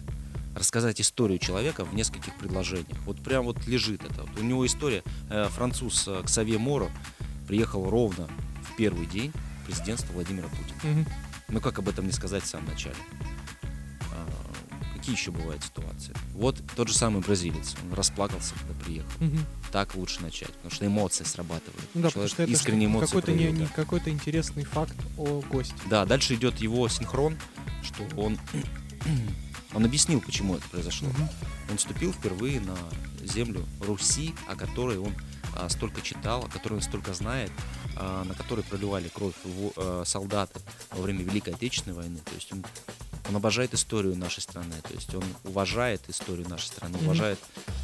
рассказать 0.55 1.01
историю 1.01 1.39
человека 1.39 1.85
в 1.85 1.95
нескольких 1.95 2.35
предложениях. 2.37 2.99
Вот 3.07 3.23
прям 3.23 3.45
вот 3.45 3.67
лежит 3.67 4.05
это. 4.05 4.23
Вот 4.23 4.39
у 4.39 4.43
него 4.43 4.67
история. 4.67 5.03
э, 5.31 5.49
француз 5.51 6.05
э, 6.09 6.23
Ксавье 6.25 6.59
Моро 6.59 6.91
приехал 7.49 7.89
ровно 7.89 8.29
в 8.71 8.77
первый 8.77 9.07
день 9.07 9.33
президентства 9.67 10.13
Владимира 10.13 10.49
Путина. 10.49 10.79
Мгм. 10.95 11.07
Ну 11.49 11.61
как 11.61 11.79
об 11.79 11.89
этом 11.89 12.07
не 12.07 12.13
сказать 12.13 12.43
в 12.43 12.47
самом 12.47 12.67
начале? 12.69 12.97
А, 14.13 14.29
какие 14.95 15.15
еще 15.15 15.31
бывают 15.31 15.63
ситуации? 15.65 16.15
Вот 16.35 16.63
тот 16.77 16.89
же 16.89 16.95
самый 16.95 17.21
бразилец. 17.23 17.75
Он 17.85 17.95
расплакался, 17.95 18.55
когда 18.55 18.85
приехал. 18.85 19.11
Мгм. 19.21 19.45
Так 19.71 19.95
лучше 19.95 20.21
начать, 20.21 20.53
потому 20.53 20.71
что 20.71 20.87
эмоции 20.87 21.25
срабатывают. 21.25 21.83
Ну 21.95 22.03
да, 22.03 22.11
Человек 22.11 22.33
что 22.33 22.43
это 22.43 22.53
искренние 22.53 22.87
эмоции 22.89 23.07
какой-то, 23.07 23.33
проявил, 23.33 23.53
не- 23.53 23.61
да. 23.65 23.71
какой-то 23.75 24.11
интересный 24.11 24.65
факт 24.65 24.95
о 25.17 25.41
госте. 25.51 25.75
Да, 25.89 26.05
дальше 26.05 26.35
идет 26.35 26.59
его 26.59 26.87
синхрон, 26.89 27.39
что 27.83 28.03
он, 28.21 28.39
он 29.75 29.85
объяснил, 29.85 30.21
почему 30.21 30.57
это 30.57 30.69
произошло. 30.69 31.09
Мгм. 31.09 31.29
Он 31.71 31.77
вступил 31.79 32.13
впервые 32.13 32.61
на 32.61 32.77
землю 33.25 33.67
Руси, 33.81 34.35
о 34.49 34.57
которой 34.57 34.99
он 34.99 35.15
а, 35.55 35.69
столько 35.69 36.01
читал, 36.03 36.45
о 36.45 36.49
которой 36.49 36.75
он 36.75 36.83
столько 36.83 37.15
знает, 37.15 37.51
а, 37.97 38.25
на 38.25 38.35
которой 38.35 38.63
проливали 38.63 39.09
кровь 39.09 39.35
его, 39.45 39.73
а, 39.77 40.03
солдаты 40.05 40.61
во 40.91 41.03
время 41.03 41.23
Великой 41.25 41.55
Отечественной 41.55 41.97
войны. 41.97 42.19
То 42.25 42.35
есть 42.35 42.53
он, 42.53 42.65
он 43.29 43.37
обожает 43.37 43.75
историю 43.75 44.17
нашей 44.17 44.41
страны, 44.41 44.75
то 44.83 44.93
есть 44.95 45.15
он 45.15 45.25
уважает 45.45 46.03
историю 46.09 46.49
нашей 46.49 46.67
страны, 46.67 46.97
Мгм. 46.97 47.07
уважает 47.07 47.39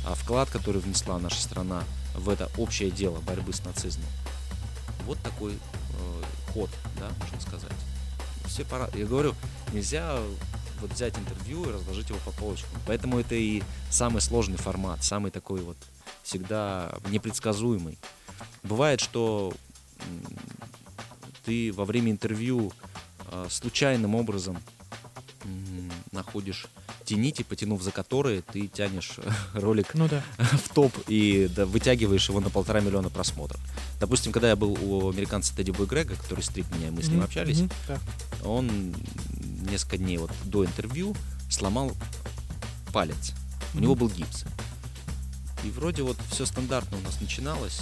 а, 0.06 0.14
вклад, 0.14 0.50
который 0.50 0.80
внесла 0.80 1.18
наша 1.18 1.40
страна 1.40 1.84
в 2.14 2.28
это 2.28 2.50
общее 2.58 2.90
дело 2.90 3.20
борьбы 3.20 3.52
с 3.52 3.64
нацизмом. 3.64 4.06
Вот 5.06 5.18
такой 5.22 5.52
э, 5.54 6.22
ход, 6.52 6.68
да, 6.98 7.08
можно 7.20 7.40
сказать. 7.40 7.72
Все 8.46 8.64
пора. 8.64 8.88
Я 8.94 9.06
говорю, 9.06 9.34
нельзя 9.72 10.18
вот 10.80 10.92
взять 10.92 11.18
интервью 11.18 11.64
и 11.68 11.72
разложить 11.72 12.08
его 12.10 12.18
по 12.24 12.30
полочкам. 12.32 12.70
Поэтому 12.86 13.18
это 13.18 13.34
и 13.34 13.62
самый 13.90 14.20
сложный 14.20 14.56
формат, 14.58 15.02
самый 15.04 15.30
такой 15.30 15.60
вот 15.62 15.76
всегда 16.22 16.94
непредсказуемый. 17.10 17.98
Бывает, 18.62 19.00
что 19.00 19.52
ты 21.44 21.72
во 21.72 21.84
время 21.84 22.12
интервью 22.12 22.72
э, 23.30 23.46
случайным 23.50 24.14
образом 24.14 24.58
находишь 26.12 26.66
те 27.04 27.14
нити, 27.16 27.42
потянув 27.42 27.82
за 27.82 27.90
которые 27.90 28.42
ты 28.42 28.66
тянешь 28.66 29.18
ролик 29.54 29.94
Ну 29.94 30.08
да. 30.08 30.22
в 30.38 30.68
топ 30.74 30.92
и 31.06 31.48
да, 31.54 31.64
вытягиваешь 31.64 32.28
его 32.28 32.40
на 32.40 32.50
полтора 32.50 32.80
миллиона 32.80 33.08
просмотров. 33.08 33.58
Допустим, 33.98 34.30
когда 34.32 34.48
я 34.50 34.56
был 34.56 34.76
у 34.80 35.08
американца 35.08 35.56
Тедди 35.56 35.70
Бой 35.70 35.86
Грега, 35.86 36.16
который 36.16 36.42
стриг 36.42 36.66
меня, 36.74 36.88
и 36.88 36.90
мы 36.90 37.02
с 37.02 37.06
ним 37.08 37.16
Мгм. 37.18 37.24
общались. 37.24 37.62
Да. 37.86 37.98
он 38.44 38.94
несколько 39.70 39.98
дней 39.98 40.18
вот 40.18 40.30
до 40.44 40.64
интервью 40.64 41.14
сломал 41.50 41.92
палец. 42.92 43.32
У 43.74 43.78
него 43.80 43.94
был 43.94 44.08
гипс. 44.08 44.44
И 45.64 45.70
вроде 45.70 46.02
вот 46.02 46.16
все 46.30 46.46
стандартно 46.46 46.96
у 46.98 47.00
нас 47.00 47.20
начиналось, 47.20 47.80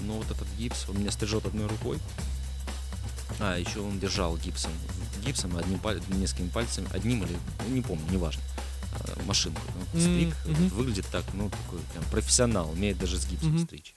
но 0.00 0.14
вот 0.14 0.30
этот 0.30 0.46
гипс, 0.58 0.86
он 0.88 0.98
меня 1.00 1.10
стрижет 1.10 1.44
одной 1.46 1.66
рукой. 1.66 1.98
А, 3.40 3.56
еще 3.58 3.80
он 3.80 3.98
держал 3.98 4.36
гипсом, 4.36 4.72
гипсом 5.24 5.56
одним 5.56 5.78
паль- 5.78 6.00
несколькими 6.08 6.48
пальцами, 6.48 6.88
одним 6.92 7.22
или, 7.24 7.36
ну, 7.68 7.74
не 7.74 7.82
помню, 7.82 8.04
неважно. 8.10 8.42
А, 9.00 9.22
машинку. 9.26 9.60
Ну, 9.92 10.00
стриг 10.00 10.34
мгм. 10.46 10.68
выглядит 10.68 11.06
так, 11.12 11.24
ну, 11.34 11.50
такой 11.50 11.80
прям 11.92 12.04
профессионал, 12.10 12.70
умеет 12.70 12.98
даже 12.98 13.18
с 13.18 13.26
гипсом 13.26 13.54
Мгм. 13.56 13.64
стричь. 13.64 13.94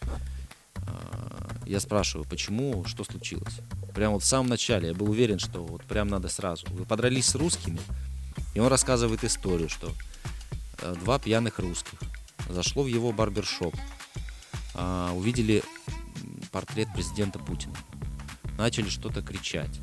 А, 0.76 1.56
Я 1.66 1.80
спрашиваю, 1.80 2.28
почему, 2.28 2.84
что 2.86 3.04
случилось? 3.06 3.60
Прям 3.94 4.14
вот 4.14 4.24
в 4.24 4.26
самом 4.26 4.48
начале 4.50 4.90
я 4.90 4.94
был 4.94 5.10
уверен, 5.10 5.40
что 5.40 5.64
вот 5.64 5.84
прям 5.84 6.08
надо 6.08 6.30
сразу. 6.30 6.66
Вы 6.70 6.86
подрались 6.86 7.28
с 7.28 7.36
русскими, 7.36 7.80
и 8.54 8.60
он 8.60 8.68
рассказывает 8.68 9.24
историю, 9.24 9.70
что 9.70 9.92
э, 10.82 10.96
два 11.04 11.20
пьяных 11.20 11.60
русских 11.60 12.00
зашло 12.50 12.84
в 12.84 12.88
его 12.88 13.12
барбершоп, 13.12 13.76
а, 14.74 15.12
увидели 15.14 15.64
портрет 16.52 16.88
президента 16.94 17.40
Путина, 17.40 17.76
начали 18.58 18.90
что-то 18.90 19.22
кричать. 19.22 19.80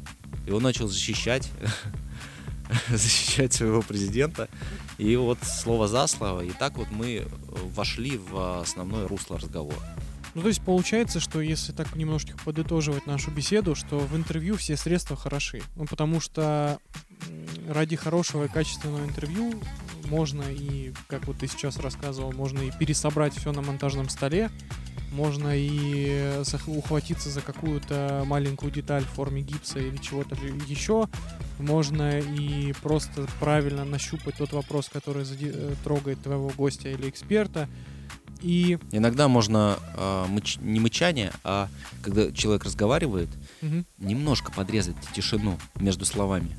И 0.46 0.50
он 0.50 0.62
начал 0.62 0.88
защищать, 0.88 1.50
защищать 2.88 3.52
своего 3.52 3.82
президента. 3.82 4.48
И 4.98 5.14
вот 5.16 5.38
слово 5.42 5.88
за 5.88 6.06
слово. 6.06 6.42
И 6.42 6.50
так 6.50 6.76
вот 6.76 6.90
мы 6.90 7.26
вошли 7.74 8.18
в 8.18 8.60
основное 8.60 9.06
русло 9.06 9.38
разговора. 9.38 9.97
Ну, 10.38 10.42
то 10.42 10.48
есть 10.50 10.62
получается, 10.62 11.18
что 11.18 11.40
если 11.40 11.72
так 11.72 11.96
немножечко 11.96 12.38
подытоживать 12.44 13.06
нашу 13.06 13.32
беседу, 13.32 13.74
что 13.74 13.98
в 13.98 14.16
интервью 14.16 14.56
все 14.56 14.76
средства 14.76 15.16
хороши. 15.16 15.62
Ну, 15.74 15.84
потому 15.84 16.20
что 16.20 16.78
ради 17.68 17.96
хорошего 17.96 18.44
и 18.44 18.48
качественного 18.48 19.04
интервью 19.04 19.60
можно 20.04 20.42
и, 20.42 20.92
как 21.08 21.26
вот 21.26 21.38
ты 21.38 21.48
сейчас 21.48 21.78
рассказывал, 21.78 22.30
можно 22.30 22.60
и 22.60 22.70
пересобрать 22.70 23.36
все 23.36 23.50
на 23.50 23.62
монтажном 23.62 24.08
столе, 24.08 24.52
можно 25.10 25.50
и 25.52 26.40
ухватиться 26.68 27.30
за 27.30 27.40
какую-то 27.40 28.22
маленькую 28.24 28.70
деталь 28.70 29.02
в 29.02 29.08
форме 29.08 29.42
гипса 29.42 29.80
или 29.80 29.96
чего-то 29.96 30.36
еще, 30.68 31.08
можно 31.58 32.20
и 32.20 32.72
просто 32.74 33.26
правильно 33.40 33.84
нащупать 33.84 34.36
тот 34.36 34.52
вопрос, 34.52 34.88
который 34.88 35.26
э, 35.28 35.74
трогает 35.82 36.22
твоего 36.22 36.52
гостя 36.56 36.90
или 36.90 37.08
эксперта, 37.08 37.68
и 38.40 38.78
Иногда 38.92 39.28
можно 39.28 39.78
а, 39.94 40.26
мыч- 40.28 40.58
не 40.62 40.80
мычание, 40.80 41.32
а 41.44 41.68
когда 42.02 42.30
человек 42.32 42.64
разговаривает, 42.64 43.28
мгм, 43.62 43.84
немножко 43.98 44.52
подрезать 44.52 44.96
тишину 45.14 45.58
между 45.80 46.04
словами. 46.04 46.50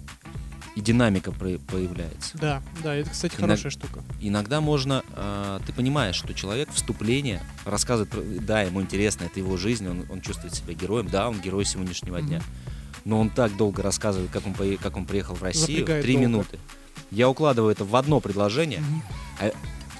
И 0.75 0.81
динамика 0.81 1.31
про- 1.31 1.57
появляется. 1.57 2.37
да, 2.37 2.61
да, 2.83 2.95
это, 2.95 3.09
кстати, 3.09 3.33
Иног- 3.35 3.41
хорошая 3.41 3.71
штука. 3.71 4.01
Иногда 4.21 4.61
можно, 4.61 5.03
а, 5.13 5.59
ты 5.65 5.73
понимаешь, 5.73 6.15
что 6.15 6.33
человек 6.33 6.69
вступление 6.71 7.41
рассказывает, 7.65 8.09
про- 8.11 8.21
да, 8.21 8.61
ему 8.61 8.81
интересно, 8.81 9.25
это 9.25 9.39
его 9.39 9.57
жизнь, 9.57 9.87
он, 9.87 10.05
он 10.09 10.21
чувствует 10.21 10.53
себя 10.53 10.73
героем, 10.73 11.07
да, 11.09 11.27
он 11.27 11.41
герой 11.41 11.65
сегодняшнего 11.65 12.17
Мгм. 12.17 12.27
дня. 12.27 12.41
Но 13.05 13.19
он 13.19 13.29
так 13.29 13.55
долго 13.57 13.81
рассказывает, 13.81 14.29
как 14.31 14.45
он, 14.45 14.53
пое- 14.53 14.77
как 14.77 14.95
он 14.95 15.05
приехал 15.05 15.33
в 15.35 15.41
Россию, 15.43 15.85
три 15.85 16.15
минуты. 16.17 16.59
Я 17.11 17.27
укладываю 17.29 17.71
это 17.71 17.83
в 17.83 17.95
одно 17.95 18.19
предложение. 18.19 18.79
Мгм. 18.81 19.03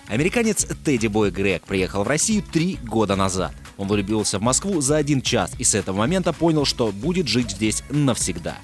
Американец 0.10 0.66
Тедди 0.84 1.06
Бой 1.06 1.30
Грег 1.30 1.66
приехал 1.66 2.04
в 2.04 2.08
Россию 2.08 2.42
три 2.42 2.80
года 2.84 3.16
назад. 3.16 3.54
Он 3.78 3.88
влюбился 3.88 4.40
в 4.40 4.42
Москву 4.42 4.82
за 4.82 4.98
один 4.98 5.22
час 5.22 5.52
и 5.60 5.64
с 5.64 5.76
этого 5.76 5.98
момента 5.98 6.34
понял, 6.34 6.66
что 6.66 6.92
будет 6.92 7.28
жить 7.28 7.52
здесь 7.52 7.84
навсегда. 7.92 8.58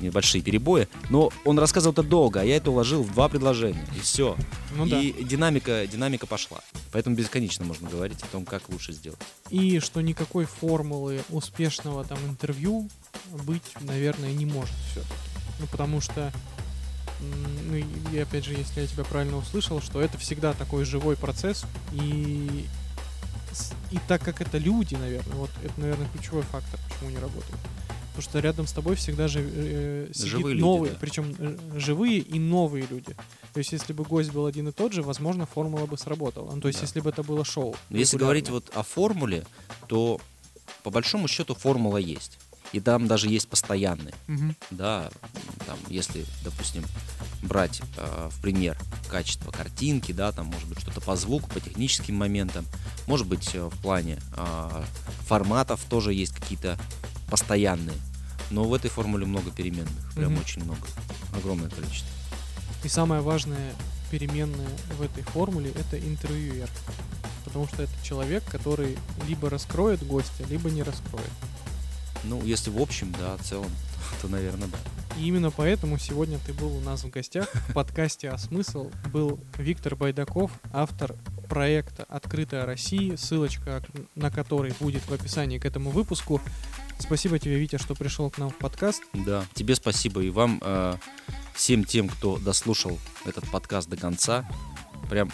Небольшие 0.00 0.40
перебои, 0.40 0.86
но 1.10 1.32
он 1.44 1.58
рассказывал 1.58 1.92
это 1.92 2.04
долго, 2.04 2.42
а 2.42 2.44
я 2.44 2.56
это 2.56 2.70
уложил 2.70 3.02
в 3.02 3.12
два 3.12 3.28
предложения, 3.28 3.84
и 3.96 3.98
все. 3.98 4.36
Ну 4.76 4.86
да. 4.86 5.00
и 5.00 5.24
динамика, 5.24 5.84
динамика 5.88 6.28
пошла. 6.28 6.60
Поэтому 6.92 7.16
бесконечно 7.16 7.64
можно 7.64 7.90
говорить 7.90 8.22
о 8.22 8.26
том, 8.26 8.44
как 8.44 8.68
лучше 8.68 8.92
сделать. 8.92 9.18
И 9.50 9.80
что 9.80 10.00
никакой 10.00 10.44
формулы 10.44 11.22
успешного 11.30 12.04
там 12.04 12.18
интервью 12.28 12.88
быть, 13.32 13.64
наверное, 13.80 14.32
не 14.32 14.46
может 14.46 14.76
все-таки. 14.92 15.12
Ну, 15.58 15.66
потому 15.66 16.00
что, 16.00 16.32
ну, 17.20 17.76
и 18.12 18.18
опять 18.18 18.44
же, 18.44 18.54
если 18.54 18.80
я 18.80 18.86
тебя 18.86 19.04
правильно 19.04 19.36
услышал, 19.36 19.80
что 19.80 20.00
это 20.00 20.18
всегда 20.18 20.52
такой 20.52 20.84
живой 20.84 21.16
процесс, 21.16 21.64
и, 21.92 22.66
и 23.90 23.98
так 24.06 24.22
как 24.22 24.40
это 24.40 24.58
люди, 24.58 24.94
наверное, 24.94 25.36
вот 25.36 25.50
это, 25.62 25.80
наверное, 25.80 26.08
ключевой 26.08 26.42
фактор, 26.42 26.78
почему 26.88 27.10
не 27.10 27.18
работает. 27.18 27.58
Потому 28.14 28.22
что 28.22 28.38
рядом 28.40 28.66
с 28.66 28.72
тобой 28.72 28.96
всегда 28.96 29.28
же 29.28 29.40
э, 29.44 30.10
сидит 30.12 30.30
Живые 30.30 30.54
люди, 30.54 30.62
новые, 30.62 30.92
да. 30.92 30.98
причем 31.00 31.34
э, 31.38 31.56
живые 31.76 32.18
и 32.18 32.40
новые 32.40 32.84
люди. 32.90 33.14
То 33.52 33.58
есть, 33.58 33.70
если 33.72 33.92
бы 33.92 34.02
гость 34.02 34.32
был 34.32 34.46
один 34.46 34.66
и 34.68 34.72
тот 34.72 34.92
же, 34.92 35.02
возможно, 35.02 35.46
формула 35.46 35.86
бы 35.86 35.96
сработала. 35.96 36.52
Ну, 36.52 36.60
то 36.60 36.66
есть, 36.66 36.80
Да. 36.80 36.86
если 36.86 37.00
бы 37.00 37.10
это 37.10 37.22
было 37.22 37.44
шоу. 37.44 37.76
Но 37.90 37.98
если 37.98 38.16
говорить 38.16 38.50
вот 38.50 38.70
о 38.74 38.82
формуле, 38.82 39.46
то 39.86 40.20
по 40.82 40.90
большому 40.90 41.28
счету 41.28 41.54
формула 41.54 41.98
есть. 41.98 42.38
И 42.72 42.80
там 42.80 43.06
даже 43.06 43.28
есть 43.28 43.48
постоянные. 43.48 44.14
Мгм. 44.26 44.54
да, 44.70 45.10
там, 45.66 45.78
если, 45.88 46.24
допустим, 46.44 46.84
брать 47.42 47.80
э, 47.96 48.28
в 48.30 48.40
пример 48.42 48.76
качество 49.08 49.50
картинки, 49.50 50.12
да, 50.12 50.32
там, 50.32 50.46
может 50.46 50.68
быть, 50.68 50.80
что-то 50.80 51.00
по 51.00 51.16
звуку, 51.16 51.48
по 51.48 51.60
техническим 51.60 52.16
моментам, 52.16 52.66
может 53.06 53.26
быть, 53.26 53.54
э, 53.54 53.64
в 53.66 53.76
плане 53.80 54.18
э, 54.36 54.84
форматов 55.26 55.82
тоже 55.88 56.12
есть 56.12 56.34
какие-то 56.34 56.78
постоянные, 57.30 57.96
но 58.50 58.64
в 58.64 58.74
этой 58.74 58.90
формуле 58.90 59.26
много 59.26 59.50
переменных, 59.50 60.12
прям 60.14 60.32
Мгм. 60.32 60.40
очень 60.40 60.64
много, 60.64 60.86
огромное 61.34 61.70
количество. 61.70 62.08
И 62.84 62.88
самая 62.88 63.20
важная 63.22 63.72
переменная 64.10 64.68
в 64.98 65.02
этой 65.02 65.22
формуле 65.22 65.70
это 65.70 65.98
интервьюер. 65.98 66.68
Потому 67.44 67.66
что 67.66 67.82
это 67.82 67.92
человек, 68.04 68.44
который 68.44 68.98
либо 69.26 69.48
раскроет 69.48 70.06
гостя, 70.06 70.44
либо 70.48 70.70
не 70.70 70.82
раскроет. 70.82 71.30
Ну, 72.24 72.42
если 72.44 72.70
в 72.70 72.80
общем, 72.80 73.12
да, 73.18 73.36
в 73.36 73.42
целом, 73.42 73.70
то, 74.22 74.28
наверное, 74.28 74.68
да. 74.68 74.78
И 75.18 75.26
именно 75.26 75.50
поэтому 75.50 75.98
сегодня 75.98 76.38
ты 76.46 76.52
был 76.52 76.76
у 76.76 76.80
нас 76.80 77.02
в 77.02 77.10
гостях 77.10 77.48
в 77.52 77.72
подкасте 77.72 78.30
«А 78.30 78.38
смысл» 78.38 78.90
был 79.12 79.40
Виктор 79.56 79.96
Байдаков, 79.96 80.52
автор 80.72 81.16
проекта 81.48 82.04
«Открытая 82.04 82.66
Россия», 82.66 83.16
ссылочка 83.16 83.82
на 84.14 84.30
который 84.30 84.74
будет 84.78 85.02
в 85.02 85.12
описании 85.12 85.58
к 85.58 85.64
этому 85.64 85.90
выпуску. 85.90 86.40
Спасибо 86.98 87.38
тебе, 87.38 87.58
Витя, 87.58 87.78
что 87.78 87.94
пришел 87.94 88.30
к 88.30 88.38
нам 88.38 88.50
в 88.50 88.56
подкаст. 88.56 89.02
Да, 89.12 89.44
тебе 89.54 89.74
спасибо 89.74 90.22
и 90.22 90.30
вам, 90.30 90.60
э, 90.62 90.96
всем 91.54 91.84
тем, 91.84 92.08
кто 92.08 92.38
дослушал 92.38 92.98
этот 93.24 93.50
подкаст 93.50 93.88
до 93.88 93.96
конца, 93.96 94.48
прям 95.10 95.32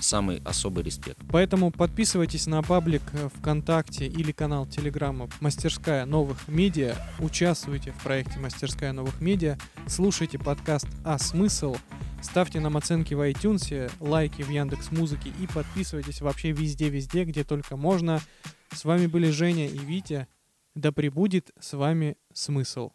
самый 0.00 0.40
особый 0.44 0.84
респект. 0.84 1.18
Поэтому 1.30 1.70
подписывайтесь 1.70 2.46
на 2.46 2.62
паблик 2.62 3.02
э, 3.12 3.28
ВКонтакте 3.36 4.06
или 4.06 4.32
канал 4.32 4.66
Телеграма 4.66 5.28
«Мастерская 5.40 6.04
новых 6.06 6.48
медиа». 6.48 6.94
Участвуйте 7.18 7.92
в 7.92 8.02
проекте 8.02 8.38
«Мастерская 8.38 8.92
новых 8.92 9.20
медиа». 9.20 9.58
Слушайте 9.86 10.38
подкаст 10.38 10.88
«А 11.04 11.18
смысл?». 11.18 11.76
Ставьте 12.22 12.60
нам 12.60 12.76
оценки 12.76 13.14
в 13.14 13.20
iTunes, 13.20 13.90
лайки 13.98 14.42
в 14.42 14.50
Яндекс 14.50 14.90
Музыке 14.90 15.32
и 15.40 15.46
подписывайтесь 15.46 16.20
вообще 16.20 16.52
везде-везде, 16.52 17.24
где 17.24 17.44
только 17.44 17.76
можно. 17.76 18.20
С 18.72 18.84
вами 18.84 19.06
были 19.06 19.30
Женя 19.30 19.66
и 19.66 19.78
Витя. 19.78 20.28
Да 20.74 20.92
пребудет 20.92 21.50
с 21.58 21.76
вами 21.76 22.16
смысл. 22.32 22.92